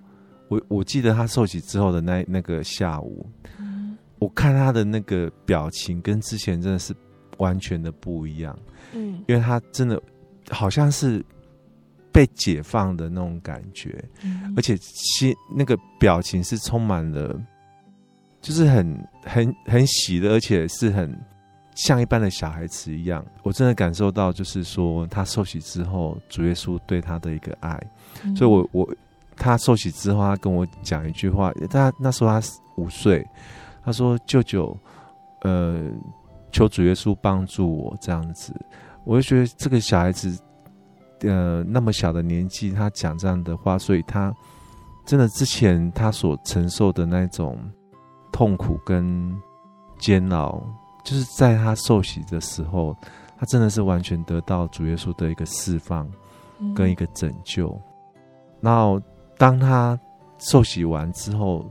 [0.50, 3.26] 我我记得他受洗之后的那那个下午，
[3.58, 6.94] 嗯，我看他的那个表情跟之前真的是
[7.38, 8.58] 完全的不一样，
[8.94, 10.02] 嗯，因为他真的
[10.50, 11.24] 好像是
[12.12, 17.40] 被解放的那种感觉，嗯，而且心那个表情是充满了，
[18.42, 21.18] 就是很很很喜的，而且是很。
[21.76, 27.82] 像一般的小孩子一样，我真的感受到，就是说他受洗之后，主耶稣对他的一个爱。
[28.26, 28.96] 嗯、所以我我
[29.40, 32.42] 他受洗之后，他跟我讲一句话，他那时候他
[32.76, 33.26] 五岁，
[33.84, 34.78] 他说：“舅舅，
[35.42, 35.90] 呃，
[36.52, 38.54] 求主耶稣帮助我这样子。”
[39.06, 40.38] 我就觉得这个小孩子，
[41.22, 44.32] 呃，那么小的年纪，他讲这样的话，所以他
[45.06, 47.58] 真的之前他所承受的那种
[48.32, 49.34] 痛苦跟
[49.98, 50.62] 煎熬。
[51.02, 52.96] 就是在他受洗的时候，
[53.38, 56.08] 他真的是完全得到主耶稣的一个释放，
[56.76, 57.70] 跟一个拯救。
[57.70, 57.82] 嗯、
[58.62, 59.02] 然后
[59.40, 60.00] 当他
[60.38, 61.68] 受洗完之后，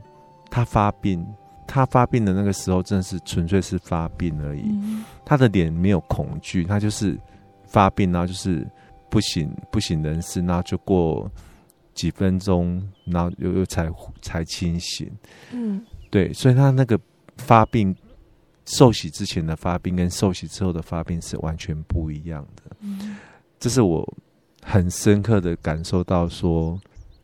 [0.49, 1.25] 他发病，
[1.65, 4.63] 他发病的那个时候，真的是纯粹是发病而已。
[4.65, 7.17] 嗯、他的脸没有恐惧，他就是
[7.65, 8.67] 发病，然后就是
[9.09, 11.31] 不省不省人事，然后就过
[11.93, 13.89] 几分钟，然后又又才
[14.21, 15.09] 才清醒。
[15.51, 16.99] 嗯，对，所以他那个
[17.37, 17.95] 发病。
[18.77, 23.17] 受洗之前的发病跟受洗之后的发病是完全不一样的，嗯，
[23.59, 24.07] 这是我
[24.61, 26.79] 很深刻的感受到，说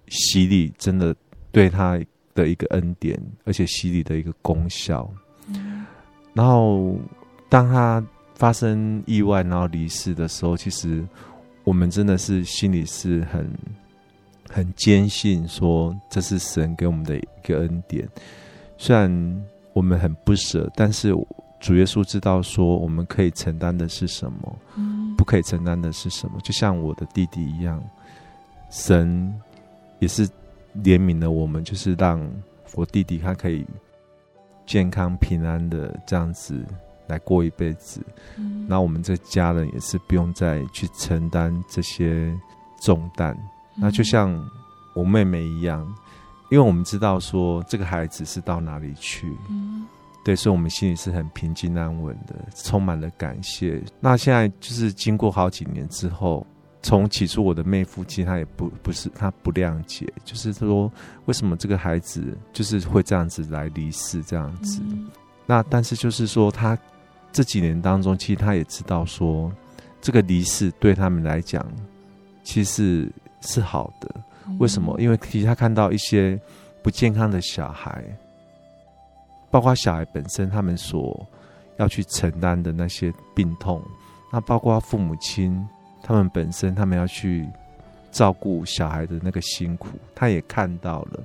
[0.07, 1.15] 洗礼真的
[1.51, 1.99] 对他
[2.33, 5.09] 的一个恩典，而且洗礼的一个功效。
[5.47, 5.85] 嗯，
[6.33, 6.97] 然后
[7.49, 11.05] 当他发生意外然后离世的时候，其实
[11.63, 13.49] 我们真的是心里是很
[14.49, 18.07] 很坚信，说这是神给我们的一个恩典。
[18.77, 21.15] 虽然我们很不舍，但是
[21.59, 24.59] 主耶稣知道说我们可以承担的是什么，
[25.17, 26.39] 不可以承担的是什么。
[26.43, 27.81] 就像我的弟弟一样，
[28.69, 29.33] 神
[29.99, 30.27] 也是
[30.83, 32.19] 怜悯了我们，就是让
[32.73, 33.65] 我弟弟他可以
[34.65, 36.65] 健康平安的这样子
[37.07, 38.01] 来过一辈子。
[38.67, 42.33] 那我们这家人也是不用再去承担这些
[42.81, 43.37] 重担。
[43.75, 44.33] 那就像
[44.95, 45.85] 我妹妹一样。
[46.51, 49.83] 因为我们知道说这个孩子是到哪里去，嗯，
[50.23, 53.83] 对，所以我们心里是很平静安稳的，充满了感谢。
[53.99, 56.45] 那现在就是经过好几年之后，
[56.85, 60.91] 从起初我的妹夫其实他也不不是他不谅解，就是说
[61.25, 64.83] 为什么这个孩子就是会这样子来离世这样子。
[64.85, 65.09] 嗯，
[65.47, 66.77] 那但是就是说他
[67.31, 69.51] 这几年当中，其实他也知道说
[69.99, 71.65] 这个离世对他们来讲
[72.43, 74.07] 其实是，是好的。
[74.59, 74.95] 为什么？
[75.01, 76.39] 因为其实他看到一些
[76.83, 78.05] 不健康的小孩，
[79.49, 81.27] 包括小孩本身，他们所
[81.77, 83.81] 要去承担的那些病痛，
[84.31, 85.67] 那包括父母亲
[86.05, 87.45] 他们本身，他们要去
[88.11, 91.23] 照顾小孩的那个辛苦，他也看到了，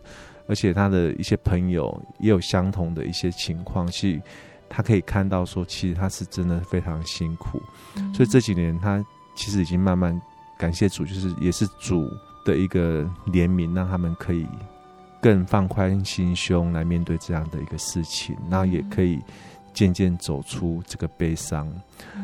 [0.48, 4.20] 而且他的一些朋友也有相同的一些情况，去
[4.68, 7.60] 他可以看到说，其实他是真的非常辛苦，
[8.14, 10.18] 所以这几年他其实已经慢慢
[10.58, 12.10] 感谢主，就是也是主。
[12.42, 14.46] 的一个怜悯，让他们可以
[15.20, 19.20] 更放宽心胸来面对这样的一个事情，然后也可以
[19.72, 21.70] 渐渐走出这个悲伤。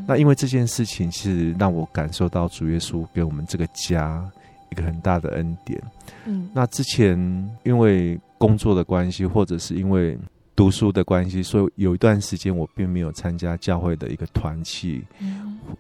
[0.07, 4.25] 那因为这件事情，其实让我感受到主耶稣给我们这个家
[4.71, 5.83] 一个很大的恩典。
[6.25, 7.17] 嗯，那之前
[7.65, 10.19] 因为工作的关系，或者是因为
[10.55, 15.05] 读书的关系，所以有一段时间我并没有参加教会的一个团契，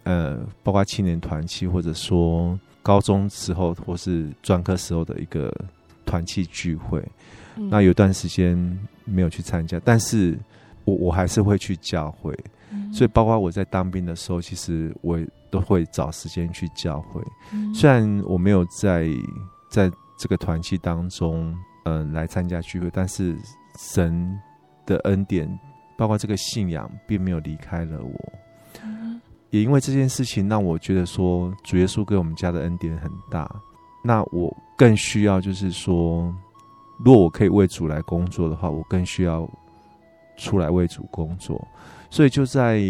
[0.05, 2.59] 呃，包括青年团契，或者说。
[2.87, 5.53] 高中时候或是专科时候的一个
[6.05, 7.03] 团契聚会，
[7.57, 8.57] 嗯，那有段时间
[9.05, 10.39] 没有去参加，但是
[10.87, 12.35] 我我还是会去教会，
[12.73, 15.19] 嗯，所以包括我在当兵的时候，其实我
[15.51, 17.21] 都会找时间去教会。
[17.53, 19.09] 嗯，虽然我没有在
[19.69, 23.37] 在这个团契当中，嗯，来参加聚会，但是
[23.79, 24.41] 神
[24.87, 25.47] 的恩典，
[25.99, 28.33] 包括这个信仰，并没有离开了我。
[29.51, 33.49] 也因为这件事情，让我觉得说，主耶稣给我们家的恩典很大。
[34.03, 36.35] 那我更需要，就是说，
[36.99, 39.49] 如果我可以为主来工作的话，我更需要
[40.37, 41.67] 出来为主工作。
[42.11, 42.81] 所以就在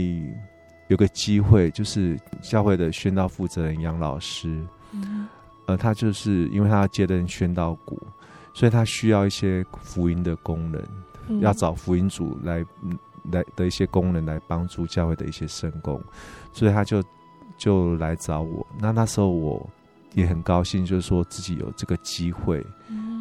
[0.89, 5.27] 有个机会，就是教会的宣道负责人杨老师，嗯，
[5.67, 8.01] 呃，他就是因为他要接任宣道股，
[8.55, 10.89] 所以他需要一些福音的工人，
[11.29, 12.65] 嗯，要找福音组来。
[13.33, 16.01] 来的一些工人来帮助教会的一些圣工，
[16.53, 17.03] 所以他就
[17.57, 18.65] 就来找我。
[18.79, 19.69] 那那时候我
[20.15, 22.65] 也很高兴，就是说自己有这个机会，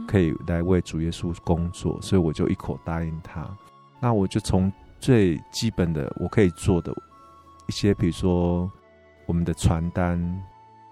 [0.08, 3.50] 可以来为主耶稣工作，所以我就一口答应他。
[4.00, 6.94] 那我就从最基本的我可以做的
[7.68, 8.72] 一些，比如说
[9.26, 10.20] 我们的传单，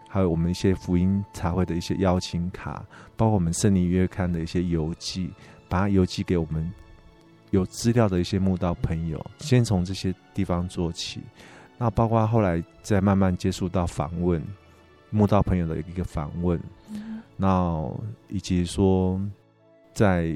[0.08, 2.84] 还有我们一些福音茶会的一些邀请卡，
[3.16, 5.32] 包括我们圣灵月刊的一些邮寄，
[5.68, 6.72] 把它邮寄给我们。
[7.52, 11.22] 有资料的一些慕道朋友，先从这些地方做起。
[11.78, 14.42] 那包括后来再慢慢接触到访问
[15.12, 16.60] 慕道朋友的一个访问，
[17.38, 17.88] 那
[18.28, 19.22] 以及说
[19.94, 20.36] 在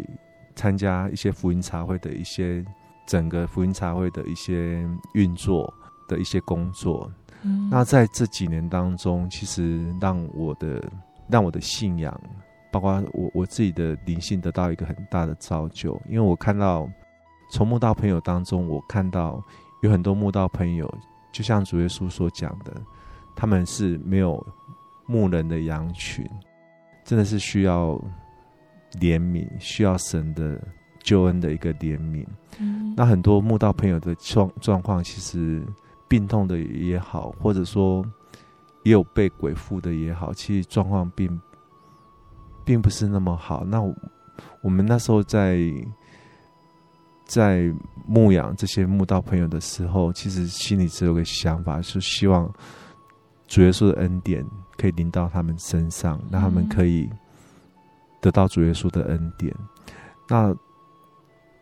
[0.58, 2.62] 参加一些福音茶会的一些
[3.06, 5.74] 整个福音茶会的一些运作
[6.10, 7.10] 的一些工作。
[7.72, 10.84] 那在这几年当中，其实让我的
[11.30, 12.13] 让我的信仰，
[12.72, 16.89] 包括我我自己的灵性得到一个很大的造就，因为我看到。
[17.50, 19.41] 从慕道朋友当中，我看到
[19.82, 20.98] 有很多慕道朋友，
[21.32, 22.74] 就像主耶稣所讲的，
[23.38, 24.46] 他们是没有
[25.06, 26.30] 牧人的羊群，
[27.06, 27.98] 真的是需要
[28.93, 30.62] 怜悯，需要神的
[31.04, 32.26] 救恩的一个怜悯。
[32.59, 32.93] 嗯。
[32.95, 35.62] 那很多慕道朋友的状状况，其实
[36.07, 38.05] 病痛的也好，或者说
[38.84, 41.41] 也有被鬼附的也好，其实状况并
[42.66, 43.64] 并不是那么好。
[43.66, 43.82] 那
[44.62, 45.59] 我们那时候在。
[47.30, 47.70] 在
[48.05, 52.49] 牧养这些慕道朋友的时候，其实心里只有个想法，是希望
[53.47, 54.45] 主耶稣的恩典
[54.78, 57.09] 可以临到他们身上，让他们可以
[58.22, 59.53] 得到主耶稣的恩典。
[60.28, 60.55] 那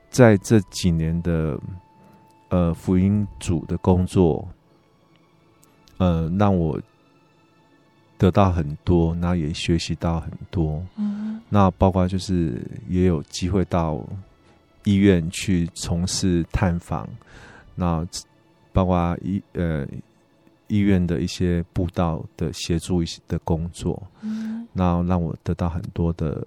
[0.10, 1.60] 在这几年的
[2.50, 4.48] 呃福音组的工作，
[5.98, 6.80] 呃，让我
[8.18, 10.84] 得到很多，那也学习到很多。
[10.96, 14.02] 嗯，那包括就是也有机会到。
[14.88, 17.10] 医院去从事探访，
[17.74, 18.08] 那
[18.72, 19.84] 包括医呃
[20.68, 26.46] 医院的一些布道的协助一些的工作，嗯，然后让我得到很多的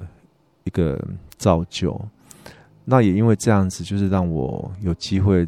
[0.65, 1.03] 一个
[1.37, 2.01] 造就。
[2.85, 5.47] 那也因为这样子，就是让我有机会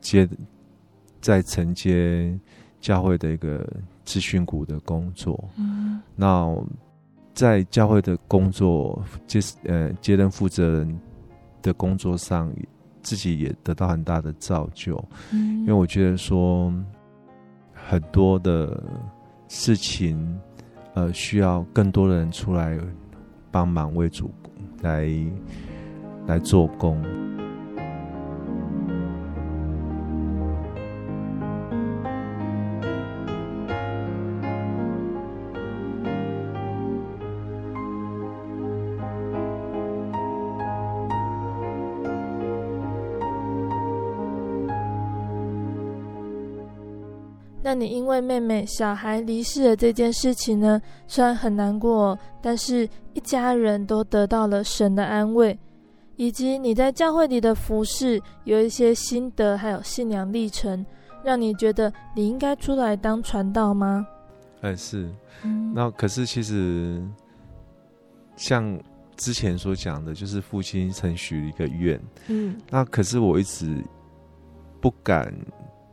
[0.00, 0.28] 接
[1.20, 2.38] 在承接
[2.80, 3.68] 教会的一个
[4.04, 6.56] 资讯股的工作，嗯，那
[7.34, 11.00] 在教会的工作接呃接任负责人
[11.60, 12.52] 的工作上，
[13.02, 14.96] 自己也得到很大的造就，
[15.32, 16.72] 嗯，因为我觉得说
[17.88, 18.82] 很多的
[19.48, 20.38] 事情，
[20.94, 22.78] 呃，需要更多的人出来
[23.50, 24.30] 帮忙为主
[24.82, 25.08] 来。
[26.26, 27.02] 来做工。
[47.88, 55.58] 因为妹妹小孩离世的这件事情呢，虽然很难过，但是一家人都得到了神的安慰。
[56.16, 60.84] 以及你在教会里的服侍，有一些心得，还有信仰历程，
[61.22, 64.04] 让你觉得你应该出来当传道吗？
[64.62, 65.08] 哎，是。
[65.44, 67.00] 嗯，那可是其实
[68.34, 68.76] 像
[69.16, 73.80] 之前所讲的，就是父亲曾许一个愿，嗯，那可是我一直
[74.80, 75.32] 不敢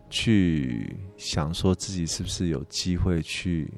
[0.09, 3.71] 去想说自己是不是有机会去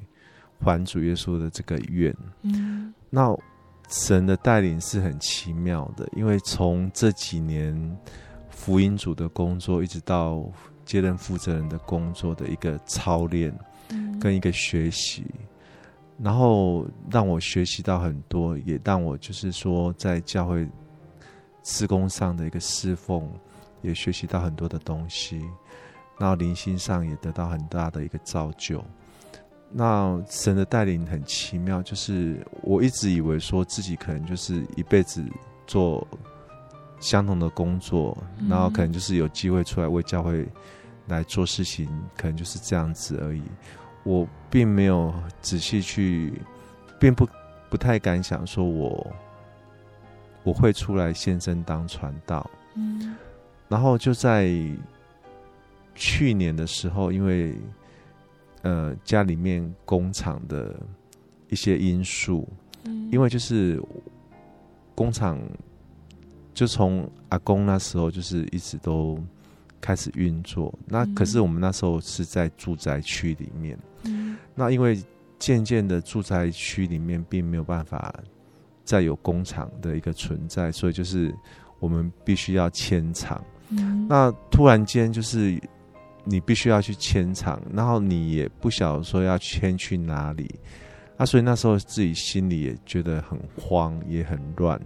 [0.60, 3.36] 还主耶稣的这个愿，嗯，那。
[3.90, 7.98] 神的带领是很奇妙的，因为从这几年
[8.50, 10.46] 福音组的工作，一直到
[10.84, 13.50] 接任负责人的工作的一个操练，
[14.20, 15.24] 跟一个学习，
[16.18, 20.68] 然后让我学习到很多，也让我就是说在教会
[21.64, 23.26] 施工上的一个侍奉，
[23.80, 25.42] 也学习到很多的东西，
[26.18, 28.84] 然后灵性上也得到很大的一个造就。
[29.70, 35.22] 那神的带领很奇妙，就是我一直以为说自己可能就是一辈子
[35.66, 36.06] 做
[37.00, 40.48] 相同的工作，嗯、然后可能就是有机会出来为教会
[41.06, 43.42] 来做事情，可能就是这样子而已。
[44.04, 45.12] 我并没有
[45.42, 46.32] 仔细去，
[46.98, 47.28] 并不
[47.68, 49.06] 不太敢想说我
[50.44, 52.50] 我会出来献身当传道。
[52.74, 53.14] 嗯，
[53.68, 54.50] 然后就在
[55.98, 57.54] 去年的时候，因为。
[58.62, 60.74] 呃，家里面工厂的
[61.48, 62.46] 一些因素，
[62.82, 63.80] 嗯，因为就是
[64.96, 65.40] 工厂
[66.52, 69.16] 就从阿公那时候就是一直都
[69.80, 75.00] 开始运作，那可是我们那时候是在住宅区里面，嗯，那因为
[75.38, 78.12] 渐渐的住宅区里面并没有办法
[78.84, 81.32] 再有工厂的一个存在，所以就是
[81.78, 83.40] 我们必须要迁厂，
[83.70, 85.58] 嗯，那突然间就是。
[86.30, 90.46] 你必须要去迁场，然后你也不晓得说要迁去哪里，
[91.16, 94.78] 啊，所以那时候自己心里也觉得很慌，也很乱。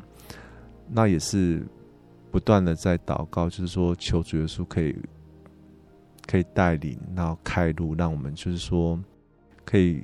[0.89, 1.67] 那也是
[2.31, 4.95] 不断的在祷告，就是说求主耶稣可以
[6.29, 8.97] 可以带领，然后开路，让我们就是说
[9.65, 10.01] 可以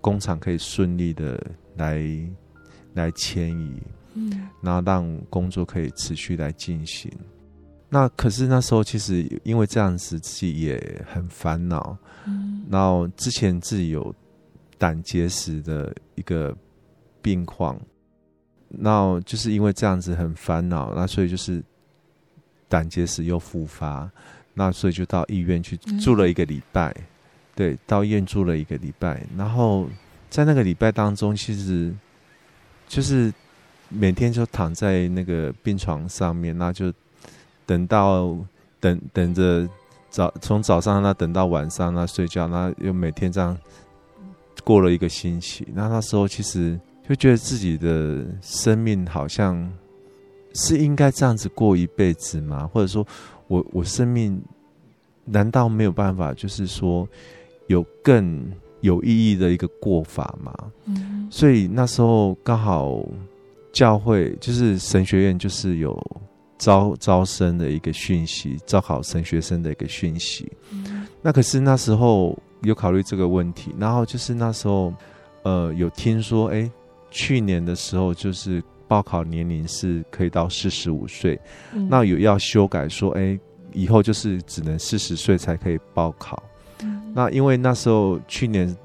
[0.00, 1.38] 工厂可以顺利的
[1.76, 2.02] 来
[2.94, 3.82] 来迁移，
[4.14, 7.12] 嗯，然后让工作可以持续来进行。
[7.92, 11.96] 那可是那时候，其实因为这样子，自己也很烦恼。
[12.24, 14.14] 嗯，然后之前自己有
[14.78, 16.56] 胆结石的一个
[17.20, 17.76] 病况，
[18.68, 21.60] 那就是因为这样子很烦恼，那所以就是
[22.68, 24.08] 胆结石又复发，
[24.54, 26.94] 那所以就到医院去住了一个礼拜。
[26.96, 27.04] 嗯，
[27.56, 29.88] 对，到医院住了一个礼拜，然后
[30.28, 31.92] 在那个礼拜当中，其实
[32.86, 33.34] 就是
[33.88, 36.92] 每天就躺在那个病床上面，那就。
[37.70, 38.36] 等到
[38.80, 39.68] 等等着
[40.08, 43.56] 早从早上那等到晚上那睡觉，那又每天这样
[44.64, 45.64] 过了一个星期。
[45.72, 46.76] 那那时候其实
[47.08, 49.72] 就觉得自己的生命好像
[50.52, 52.68] 是应该这样子过一辈子吗？
[52.72, 53.06] 或者说
[53.46, 54.42] 我我生命
[55.24, 57.08] 难道没有办法，就是说
[57.68, 60.52] 有更有意义的一个过法吗？
[60.86, 61.28] 嗯。
[61.30, 63.00] 所以那时候刚好
[63.72, 65.96] 教会就是神学院就是有。
[66.60, 70.46] 招招生的一个讯息，招考神学生的一个讯息。
[70.70, 71.06] 嗯。
[71.22, 74.92] 那可是那时候有考虑这个问题，然后就是那时候，
[75.42, 76.70] 呃，有听说，哎，
[77.10, 81.40] 去年的时候就是报考年龄是可以到四十五岁，
[81.72, 83.38] 嗯，那有要修改说，哎，
[83.72, 86.42] 以后就是只能四十岁才可以报考。
[86.82, 87.02] 嗯。
[87.14, 88.76] 那因为那时候去年，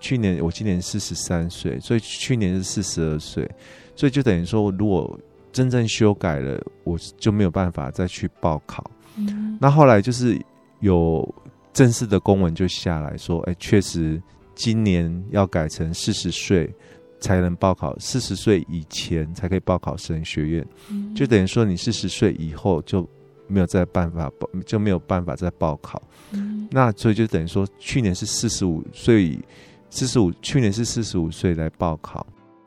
[0.00, 3.50] 去年我今年四十三岁，所以去年是四十二岁，
[3.96, 5.18] 所以就等于说，如果
[5.52, 8.90] 真正修改了，我就没有办法再去报考。
[9.16, 10.40] 嗯，那后来就是
[10.80, 11.26] 有
[11.72, 14.20] 正式的公文就下来说，哎，确实
[14.54, 16.72] 今年要改成四十岁
[17.20, 23.08] 才能报考，四十岁以前才可以报考神学院，嗯、就等于说你四十岁以后就
[23.46, 26.02] 没有再办法报，就没有办法再报考。
[26.32, 29.38] 嗯、那所以就等于说，去年是四十五岁，
[29.90, 32.26] 四十五，去年是四十五岁来报考，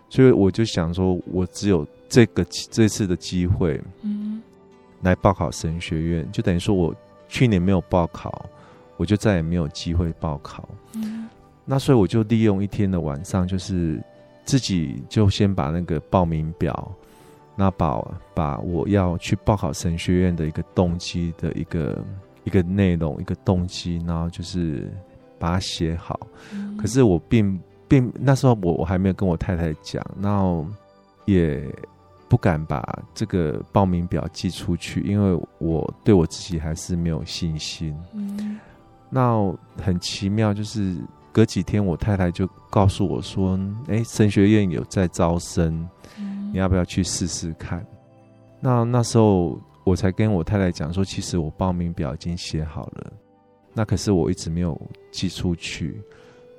[0.10, 4.42] 所以我就想说，我只有这个这次的机会，嗯，
[5.02, 6.96] 来报考神学院，就等于说我
[7.28, 8.46] 去年没有报考，
[8.98, 10.70] 我就再也没有机会报考。
[10.94, 11.28] 嗯，
[11.66, 14.02] 那所以我就利用一天的晚上，就是
[14.46, 16.92] 自己就先把那个报名表，
[17.56, 18.00] 那把
[18.34, 22.06] 把我要去报考神学院的一个动机的一个
[22.44, 24.90] 一个内容，一个动机，然后就是
[25.40, 26.20] 把它写好。
[26.54, 30.66] 嗯，可是我并并那时候我我还没有跟我太太讲，然后
[31.26, 31.68] 也。
[32.28, 37.96] 不敢把这个报名表寄出去，因为我对我自己还是没有信心。
[38.14, 38.60] 嗯，
[39.10, 39.38] 那
[39.78, 40.98] 很奇妙，就是
[41.32, 47.86] 隔几天，我太太就告诉我说：“哎，神学院有在招生，嗯，你要不要去试试看？”
[48.60, 53.14] 那那时候我才跟我太太讲说：“其实我报名表已经写好了，
[53.72, 54.80] 那可是我一直没有
[55.12, 56.02] 寄出去。”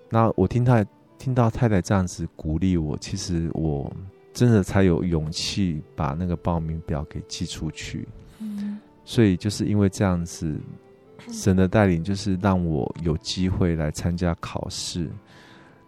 [0.08, 0.86] 那我听太
[1.18, 3.92] 听到太太这样子鼓励我，其实我。
[4.36, 8.06] 真的才有勇气把那个报名表给寄出去，
[8.38, 10.54] 嗯，所以就是因为这样子，
[11.32, 15.08] 神的带领就是让我有机会来参加考试，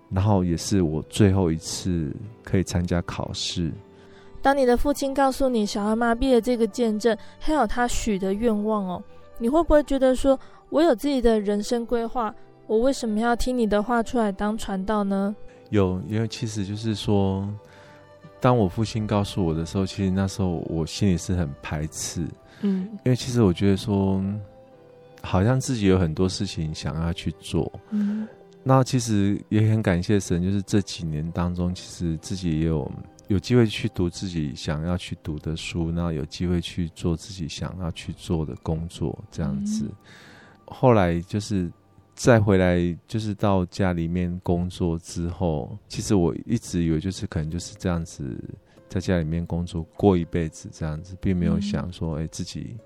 [0.08, 2.10] 然后也是我最后一次
[2.42, 3.70] 可以参加考试。
[4.40, 9.02] 当你的父亲告诉你小儿麻痹的这个见证，还有他许的愿望哦，
[9.36, 10.40] 你会不会觉得说，
[10.70, 12.34] 我有自己的人生规划，
[12.66, 15.36] 我为什么要听你的话出来当传道呢？
[15.68, 17.46] 有，因为其实就是说。
[18.40, 22.26] 当我父亲告诉我的时候，其实那时候我心里是很排斥，
[22.62, 24.22] 嗯，因为其实我觉得说，
[25.22, 28.26] 好像自己有很多事情想要去做，嗯，
[28.62, 32.90] 那其实也很感谢神，就是这几年当中，其实自己也有
[33.26, 39.92] 有机会去读自己想要去读的书，然后有机会去做自己想要去做的工作，这样子，嗯，
[40.66, 41.70] 后来就是。
[42.18, 48.36] 再回来就是到家里面工作之后，其实我一直以为就是可能就是这样子，
[48.88, 52.76] 在家里面工作过一辈子这样子，并没有想说，哎、欸，自己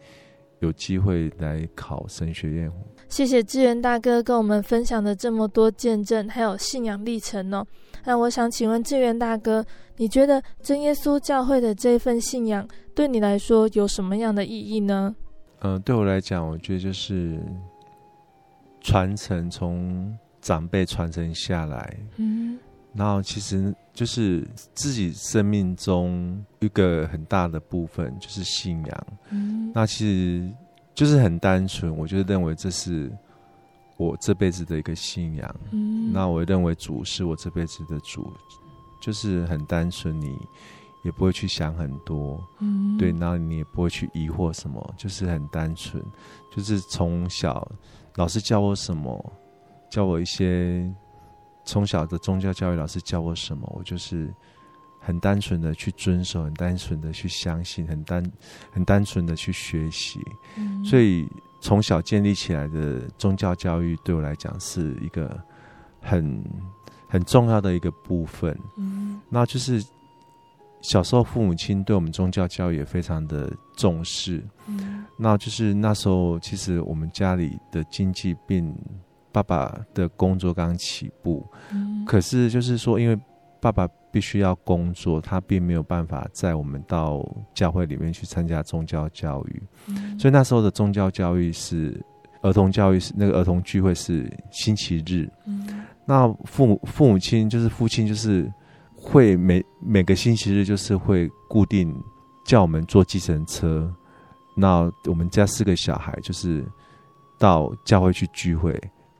[0.60, 2.70] 有机会来考神学院。
[3.08, 7.66] 谢谢志源大哥跟我们分享的这么多见证，还有信仰历程哦。
[8.04, 9.64] 那我想请问志源大哥，
[9.96, 15.16] 你觉得真耶稣教会的这份信仰对你来说有什么样的意义呢？
[15.60, 17.40] 嗯、呃，对我来讲，我觉得就是。
[18.82, 22.58] 传承从长辈传承下来，嗯，
[22.94, 30.50] 然后其实就是自己生命中一个很大的部分就是信仰，嗯，那其实
[30.94, 33.08] 就是很单纯，我就认为这是
[33.96, 38.32] 我这辈子的一个信仰，嗯，那我认为主是我这辈子的主，
[39.00, 40.36] 就是很单纯，你
[41.04, 46.02] 也不会去想很多，嗯，对，然后你也不会去疑惑什么，就是很单纯，
[46.54, 47.70] 就是从小。
[48.16, 49.32] 老师教我什么？
[49.90, 50.90] 教我一些
[51.64, 52.76] 从小的宗教教育。
[52.76, 53.70] 老师教我什么？
[53.76, 54.32] 我就是
[55.00, 58.24] 很单纯的去遵守，很单纯的去相信，很单
[58.70, 60.20] 很单纯的去学习。
[60.56, 60.84] 嗯。
[60.84, 61.28] 所以
[61.60, 65.38] 从小建立起来的宗教教育，对我来讲是一个
[66.00, 66.44] 很
[67.08, 68.58] 很重要的一个部分。
[68.76, 69.20] 嗯。
[69.28, 69.84] 那就是。
[70.82, 74.44] 小时候，父母亲对我们宗教教育也非常的重视。
[74.66, 78.74] 嗯，那就是那时候，其实我们家里的经济并
[79.30, 81.46] 爸爸的工作刚起步。
[81.70, 83.16] 嗯，可是就是说，因为
[83.60, 87.24] 爸爸必须要工作，他并没有办法在我们到
[87.54, 89.62] 教会里面去参加宗教教育。
[89.86, 92.04] 嗯，所以那时候的宗教教育是
[92.42, 95.30] 儿童教育，是那个儿童聚会是星期日。
[95.46, 98.52] 嗯，那父母父母亲就是父亲就是。
[99.02, 101.92] 会每每个星期日就是会固定
[102.44, 103.92] 叫我们坐计程车，
[104.54, 106.64] 那我们家四个小孩就是
[107.36, 108.70] 到教会去聚会，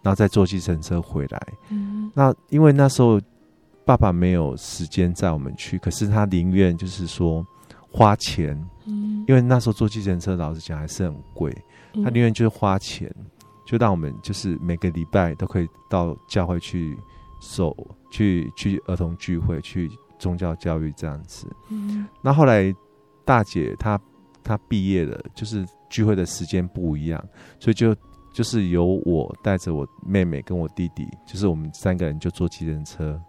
[0.01, 1.43] 然后再坐计程车回来。
[1.69, 3.21] 嗯，那因为那时候
[3.85, 7.45] 爸爸没有时间载我们去，可是他宁愿就是说
[7.91, 8.57] 花钱，
[8.87, 11.53] 嗯，因为那时候坐计程车老实讲还是很贵，
[12.05, 13.13] 他宁愿就是花钱，
[13.67, 16.97] 就让我们就是每个礼拜都可以到教会去。
[17.43, 17.77] 走
[18.11, 21.47] 去去儿童聚会，去宗教教育这样子。
[21.71, 22.73] 嗯，那后来
[23.25, 24.01] 大姐她
[24.45, 27.23] 她毕业了，就是聚会的时间不一样，
[27.59, 27.95] 所以就
[28.33, 33.21] 就是由我带着我妹妹跟我弟弟，就是我们三个人就坐计程车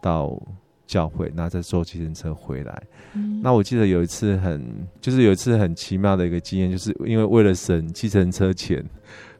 [0.00, 0.40] 到
[0.86, 2.82] 教会，然后再坐计程车回来。
[3.14, 8.84] 嗯、那我记得有一次很，就是有一次很奇妙的一个经验，就是因为为了省计程车钱，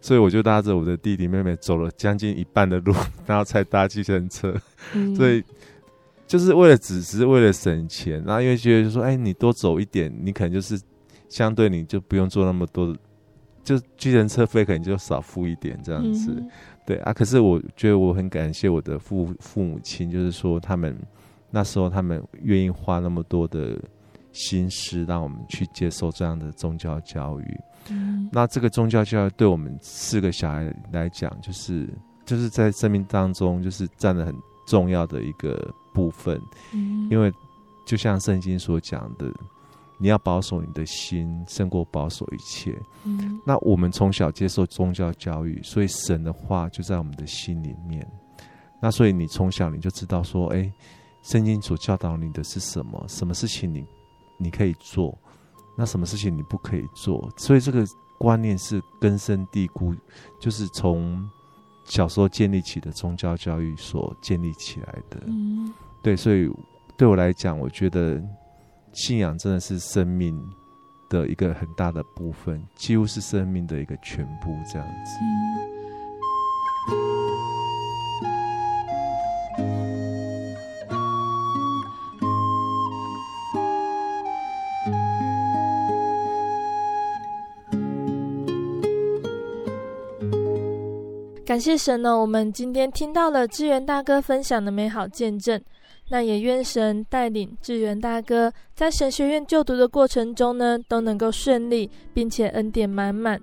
[0.01, 2.94] 所以我就拉着我的弟弟妹妹走了将近一半的路，
[3.26, 4.55] 然后才搭计程车。
[4.94, 5.42] 嗯、所以
[6.26, 10.80] 就是为了只是为了省钱，然后因为觉得说，哎，你多走一点，你可能就是
[11.28, 12.97] 相对你就不用做那么多，
[13.64, 16.32] 就计程车费可能就少付一点这样子。
[16.36, 16.51] 嗯、
[16.86, 20.97] 对啊，可是我觉得我很感谢我的父父母亲，就是说他们。
[21.49, 23.78] 那时候他们愿意花那么多的
[24.32, 27.61] 心思，让我们去接受这样的宗教教育。
[27.91, 31.89] 嗯，那这个宗教教育对我们四个小孩来讲，就是
[32.24, 34.34] 就是在生命当中就是占了很
[34.66, 36.41] 重要的一个部分。
[36.72, 37.32] 嗯，因为
[37.84, 39.32] 就像圣经所讲的，
[39.99, 42.74] 你要保守你的心，胜过保守一切。
[43.05, 48.07] 嗯，那我们从小接受宗教教育，所以神的话就在我们的心里面。
[48.80, 50.72] 那所以你从小你就知道说，哎。
[51.22, 53.05] 圣经所教导你的是什么？
[53.09, 53.84] 什么事情你
[54.39, 55.18] 你可以做？
[55.77, 57.31] 那什么事情你不可以做？
[57.37, 57.87] 所以这个
[58.18, 59.95] 观念是根深蒂固，
[60.41, 61.29] 就是从
[61.85, 65.22] 小时候建立起的宗教教育所建立起来的。
[65.27, 65.72] 嗯，
[66.03, 66.51] 对，所以
[66.97, 68.20] 对我来讲，我觉得
[68.93, 70.43] 信仰真的是生命
[71.11, 75.11] 的一个很大的部分，几乎是生命的一个全部，这样子。
[91.57, 95.59] 感谢神呢，我们今天听到了志源大哥分享的美好见证。
[96.11, 103.41] 那也愿神带领志源大哥在神学院就读的过程中呢，都能够顺利，并且恩典满满。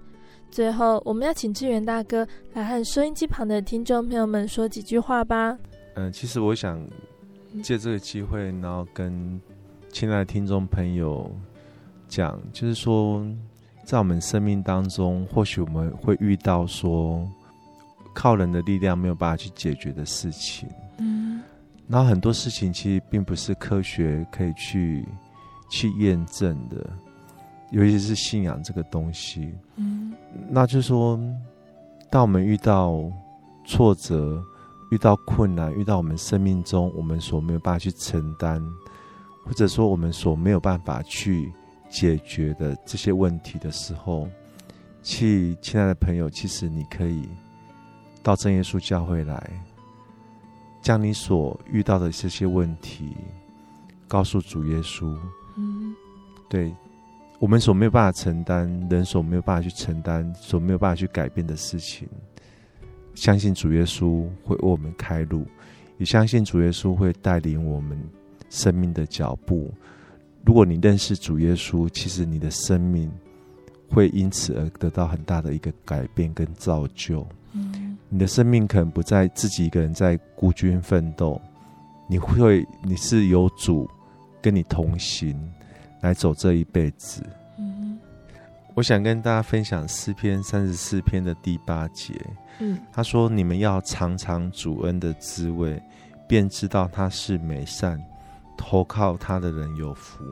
[0.52, 5.58] 最后，我们要请志源大哥来和收音机旁的听众朋友们说几句话吧。
[5.96, 6.80] 嗯，其实我想
[7.64, 9.42] 借这个机会，然后跟
[9.92, 11.28] 亲爱的听众朋友
[12.08, 13.26] 讲，就是说，
[13.84, 17.28] 在我们生命当中，或许我们会遇到说。
[18.14, 21.42] 靠人的力量没有办法去解决的事情，嗯，
[21.88, 25.06] 然后很多事情其实并不是科学可以去
[25.70, 26.90] 去验证的，
[27.72, 30.14] 尤其是信仰这个东西，嗯，
[30.50, 31.20] 那就是说，
[32.10, 33.04] 当我们遇到
[33.66, 34.42] 挫折、
[34.92, 38.62] 遇到困难、遇到我们生命中我们所没有办法去承担，
[39.44, 41.52] 或者说我们所没有办法去
[41.90, 44.28] 解决的这些问题的时候，
[45.02, 47.28] 去，亲爱的朋友，其实你可以。
[48.24, 49.52] 到真耶稣教会来，
[50.82, 53.10] 将你所遇到的这些问题
[54.08, 55.16] 告诉主耶稣。
[55.58, 55.94] 嗯，
[56.50, 56.74] 对，
[57.38, 62.08] 我们所没有办法承担，人所没有办法去承担，所没有办法去改变的事情，
[63.14, 65.46] 相信主耶稣会为我们开路，
[65.98, 68.02] 也相信主耶稣会带领我们
[68.50, 69.70] 生命的脚步。
[70.46, 73.12] 如果你认识主耶稣，其实你的生命
[73.90, 77.28] 会因此而得到很大的一个改变跟造就。
[77.52, 77.93] 嗯。
[78.14, 81.42] 你的生命可能不再自己一个人在孤军奋斗，
[82.06, 83.90] 你会你是有主
[84.40, 85.36] 跟你同行
[86.00, 87.24] 来走这一辈子。
[87.58, 87.98] 嗯，
[88.76, 92.14] 我想跟大家分享诗篇三十四篇的第八节。
[92.60, 95.82] 嗯，他说：“你们要尝尝主恩的滋味，
[96.28, 98.00] 便知道他是美善，
[98.56, 100.24] 投靠他的人有福。”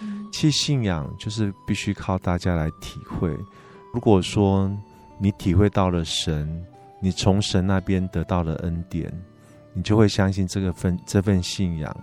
[0.00, 3.36] 嗯，其实信仰就是必须靠大家来体会。
[3.92, 4.70] 如果说
[5.18, 6.64] 你体会到了神。
[7.04, 9.12] 你从神那边得到了恩典，
[9.74, 11.94] 你就会相信这个份这份信仰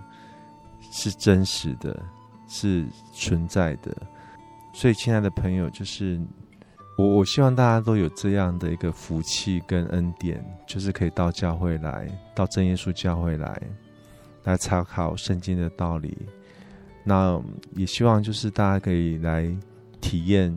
[0.91, 1.99] 是真实的，
[2.47, 3.91] 是存在的。
[4.75, 6.21] 所以，亲爱的朋友，就是
[6.99, 13.59] 我，我希望大家都有这样的一个福气跟恩典，就是可以到教会来，到真耶稣教会来，
[14.43, 16.15] 来参考圣经的道理。
[17.03, 17.41] 那
[17.75, 19.51] 也希望就是大家可以来
[19.99, 20.55] 体验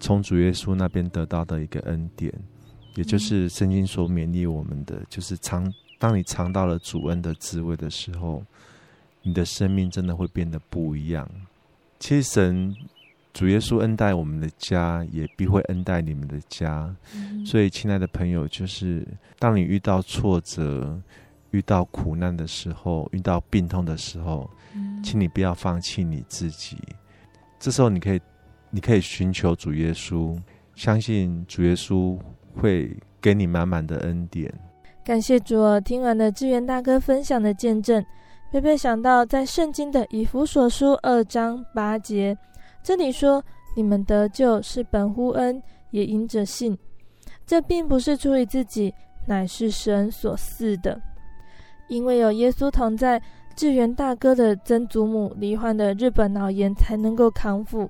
[0.00, 2.32] 从主耶稣那边得到的一个恩典。
[2.96, 8.42] 也就是圣经所勉励我们的，就是尝，当你尝到了主恩的滋味的时候，
[9.22, 11.28] 你的生命真的会变得不一样。
[12.00, 12.74] 其实神
[13.34, 16.94] 主耶稣恩待我们的家，也必会恩待你们的家。
[17.14, 19.06] 嗯、所以，亲爱的朋友，就是
[19.38, 20.98] 当你遇到挫折、
[21.50, 26.78] 遇到苦难的时候，遇到病痛的时候，嗯、请你不要放弃你自己。
[27.60, 28.20] 这时候，你可以，
[28.70, 30.34] 你可以寻求主耶稣，
[30.74, 32.18] 相信主耶稣。
[32.60, 34.52] 会给你满满的恩典。
[35.04, 35.80] 感谢主哦！
[35.80, 38.04] 听完了志源大哥分享的见证，
[38.50, 42.36] 贝贝想到在圣经的以弗所书二章八节，
[42.82, 43.42] 这里说
[43.76, 46.76] ：“你们得救是本乎恩，也因着信。
[47.46, 48.92] 这并不是出于自己，
[49.26, 51.00] 乃是神所赐的。
[51.88, 53.22] 因为有耶稣同在，
[53.54, 57.88] 志源大哥的曾祖母罹患的日本脑炎才能够康复。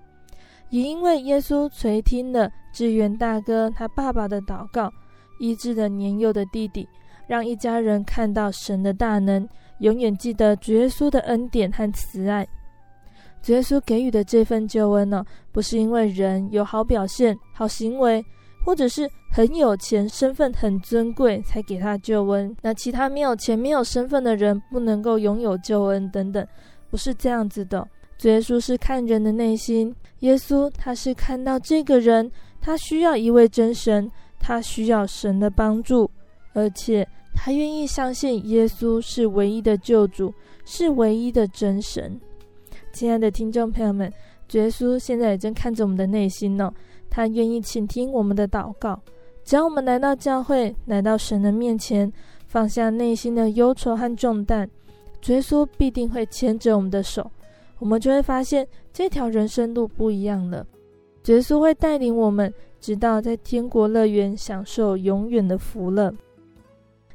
[0.71, 4.93] 也因为耶稣垂听了志源大哥他爸爸的祷告，
[5.39, 6.89] 医治了年幼的弟弟，
[7.27, 9.49] 让一家人看到神的大能，
[9.79, 12.47] 永远记得主耶稣的恩典和慈爱。
[13.43, 18.25] 主耶稣给予的这份救恩呢，不是因为人有好表现、好行为，
[18.65, 22.57] 或者是很有钱、身份很尊贵才给他救恩。
[22.61, 26.45] 那其他没有钱、没有身份的人不能够拥有救恩等等，
[26.91, 27.87] 不是这样子的。
[28.23, 34.11] 耶稣是看人的内心，耶稣他是看到这个人，他需要一位真神，
[34.41, 36.11] 他需要神的帮助，
[36.55, 40.33] 而且他愿意相信耶稣是唯一的救主，
[40.65, 42.19] 是唯一的真神。
[42.93, 44.11] 亲爱的听众朋友们，
[44.49, 46.73] 主耶稣现在也正看着我们的内心呢。
[47.11, 49.01] 他愿意倾听我们的祷告。
[49.45, 52.13] 只要我们来到教会，来到神的面前，
[52.47, 54.69] 放下内心的忧愁和重担，
[55.21, 57.31] 主耶稣必定会牵着我们的手。
[57.79, 60.67] 我们就会发现这条人生路不一样了。
[61.23, 66.13] 主耶稣会带领我们，直到在天国乐园享受永远的福乐。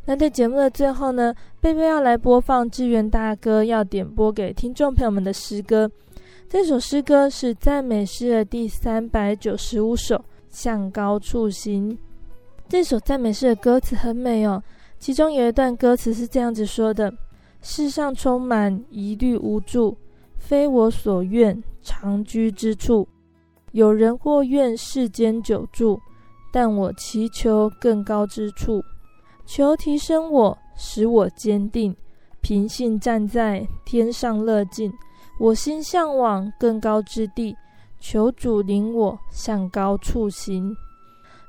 [0.05, 5.89] 那在节目的最后呢，贝贝要来播放志源大哥要点播给听众朋友们的诗歌。
[6.49, 10.15] 这首诗歌是赞美诗的第三百九十五首
[10.49, 11.91] 《向高处行》。
[12.67, 14.61] 这首赞美诗的歌词很美哦，
[14.99, 17.13] 其中有一段歌词是这样子说的
[17.61, 19.95] ：“世上充满疑虑无助，
[20.51, 23.07] 非我所愿长居之处。
[23.71, 25.97] 有人或愿世间久住，
[26.51, 28.83] 但我祈求更高之处。”
[29.47, 31.95] 求提升我，使我坚定，
[32.41, 34.91] 凭信站在天上乐境。
[35.39, 37.55] 我心向往更高之地，
[38.01, 40.75] 求主领我向高处行。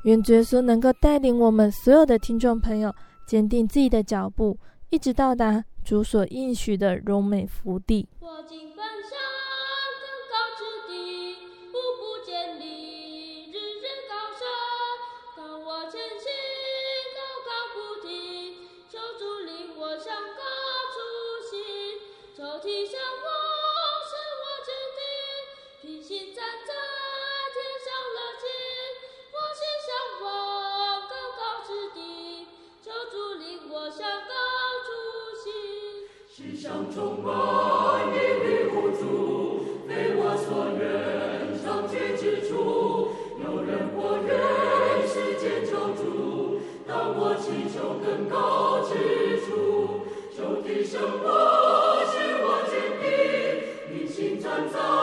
[0.05, 2.95] 愿耶稣能够带领我们所有的听众朋友，
[3.27, 4.57] 坚定自己的脚步，
[4.91, 8.09] 一直到达主所应许的荣美福地。
[36.95, 37.33] 充满
[38.13, 40.83] 一粒呼出，非我所愿。
[41.57, 42.53] 相聚之处，
[43.43, 44.29] 有人或愿
[45.09, 46.61] 世间求助。
[46.87, 50.03] 当我祈求更高之处，
[50.37, 52.13] 求提升，我是
[52.45, 53.05] 我坚定，
[53.97, 55.02] 一心站在。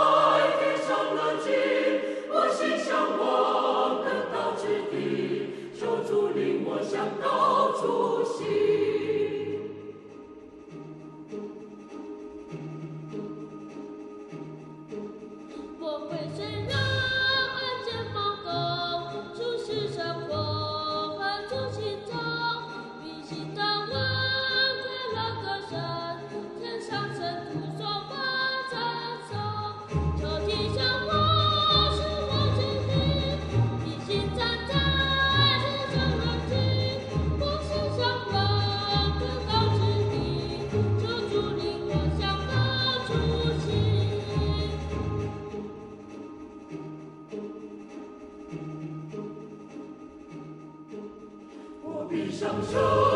[52.39, 53.08] 亲爱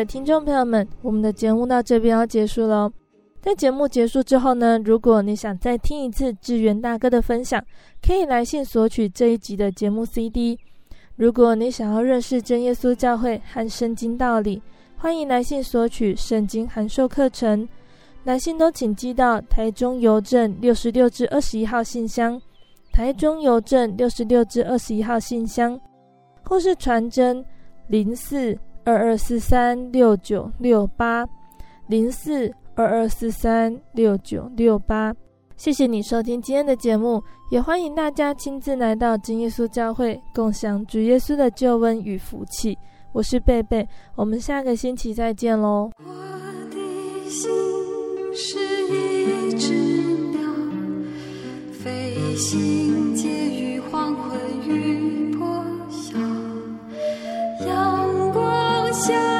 [0.00, 2.90] 的听众朋友们，我们的节目到这边要结束了。
[3.42, 7.62] 在节目结束之后呢，如果你想再听一次志源大哥的分享，
[8.00, 10.58] 可以来信索取这一集的节目 CD。
[11.16, 14.62] 如果你想要认识真耶稣教会和圣经道理，
[14.96, 17.68] 欢迎来信索取圣经函授课程。
[18.24, 22.40] 来信都请寄到台中邮政六十六至二十一号信箱，
[22.90, 25.78] 台中邮政六十六至二十一号信箱，
[26.42, 27.44] 或是传真
[27.88, 28.58] 零四。
[28.90, 31.24] 二二四三六九六八
[31.86, 35.14] 零四二二四三六九六八，
[35.56, 37.22] 谢谢你收听今天的节目，
[37.52, 42.76] 也欢迎大家亲自来到真耶稣教会，共享主耶稣的救恩与福气。
[43.12, 45.88] 我是贝贝，我们下个星期再见喽。
[46.04, 46.12] 我
[46.72, 47.48] 的心
[48.34, 49.72] 是一只
[50.32, 50.40] 鸟
[51.72, 53.28] 飞行接
[59.08, 59.39] 我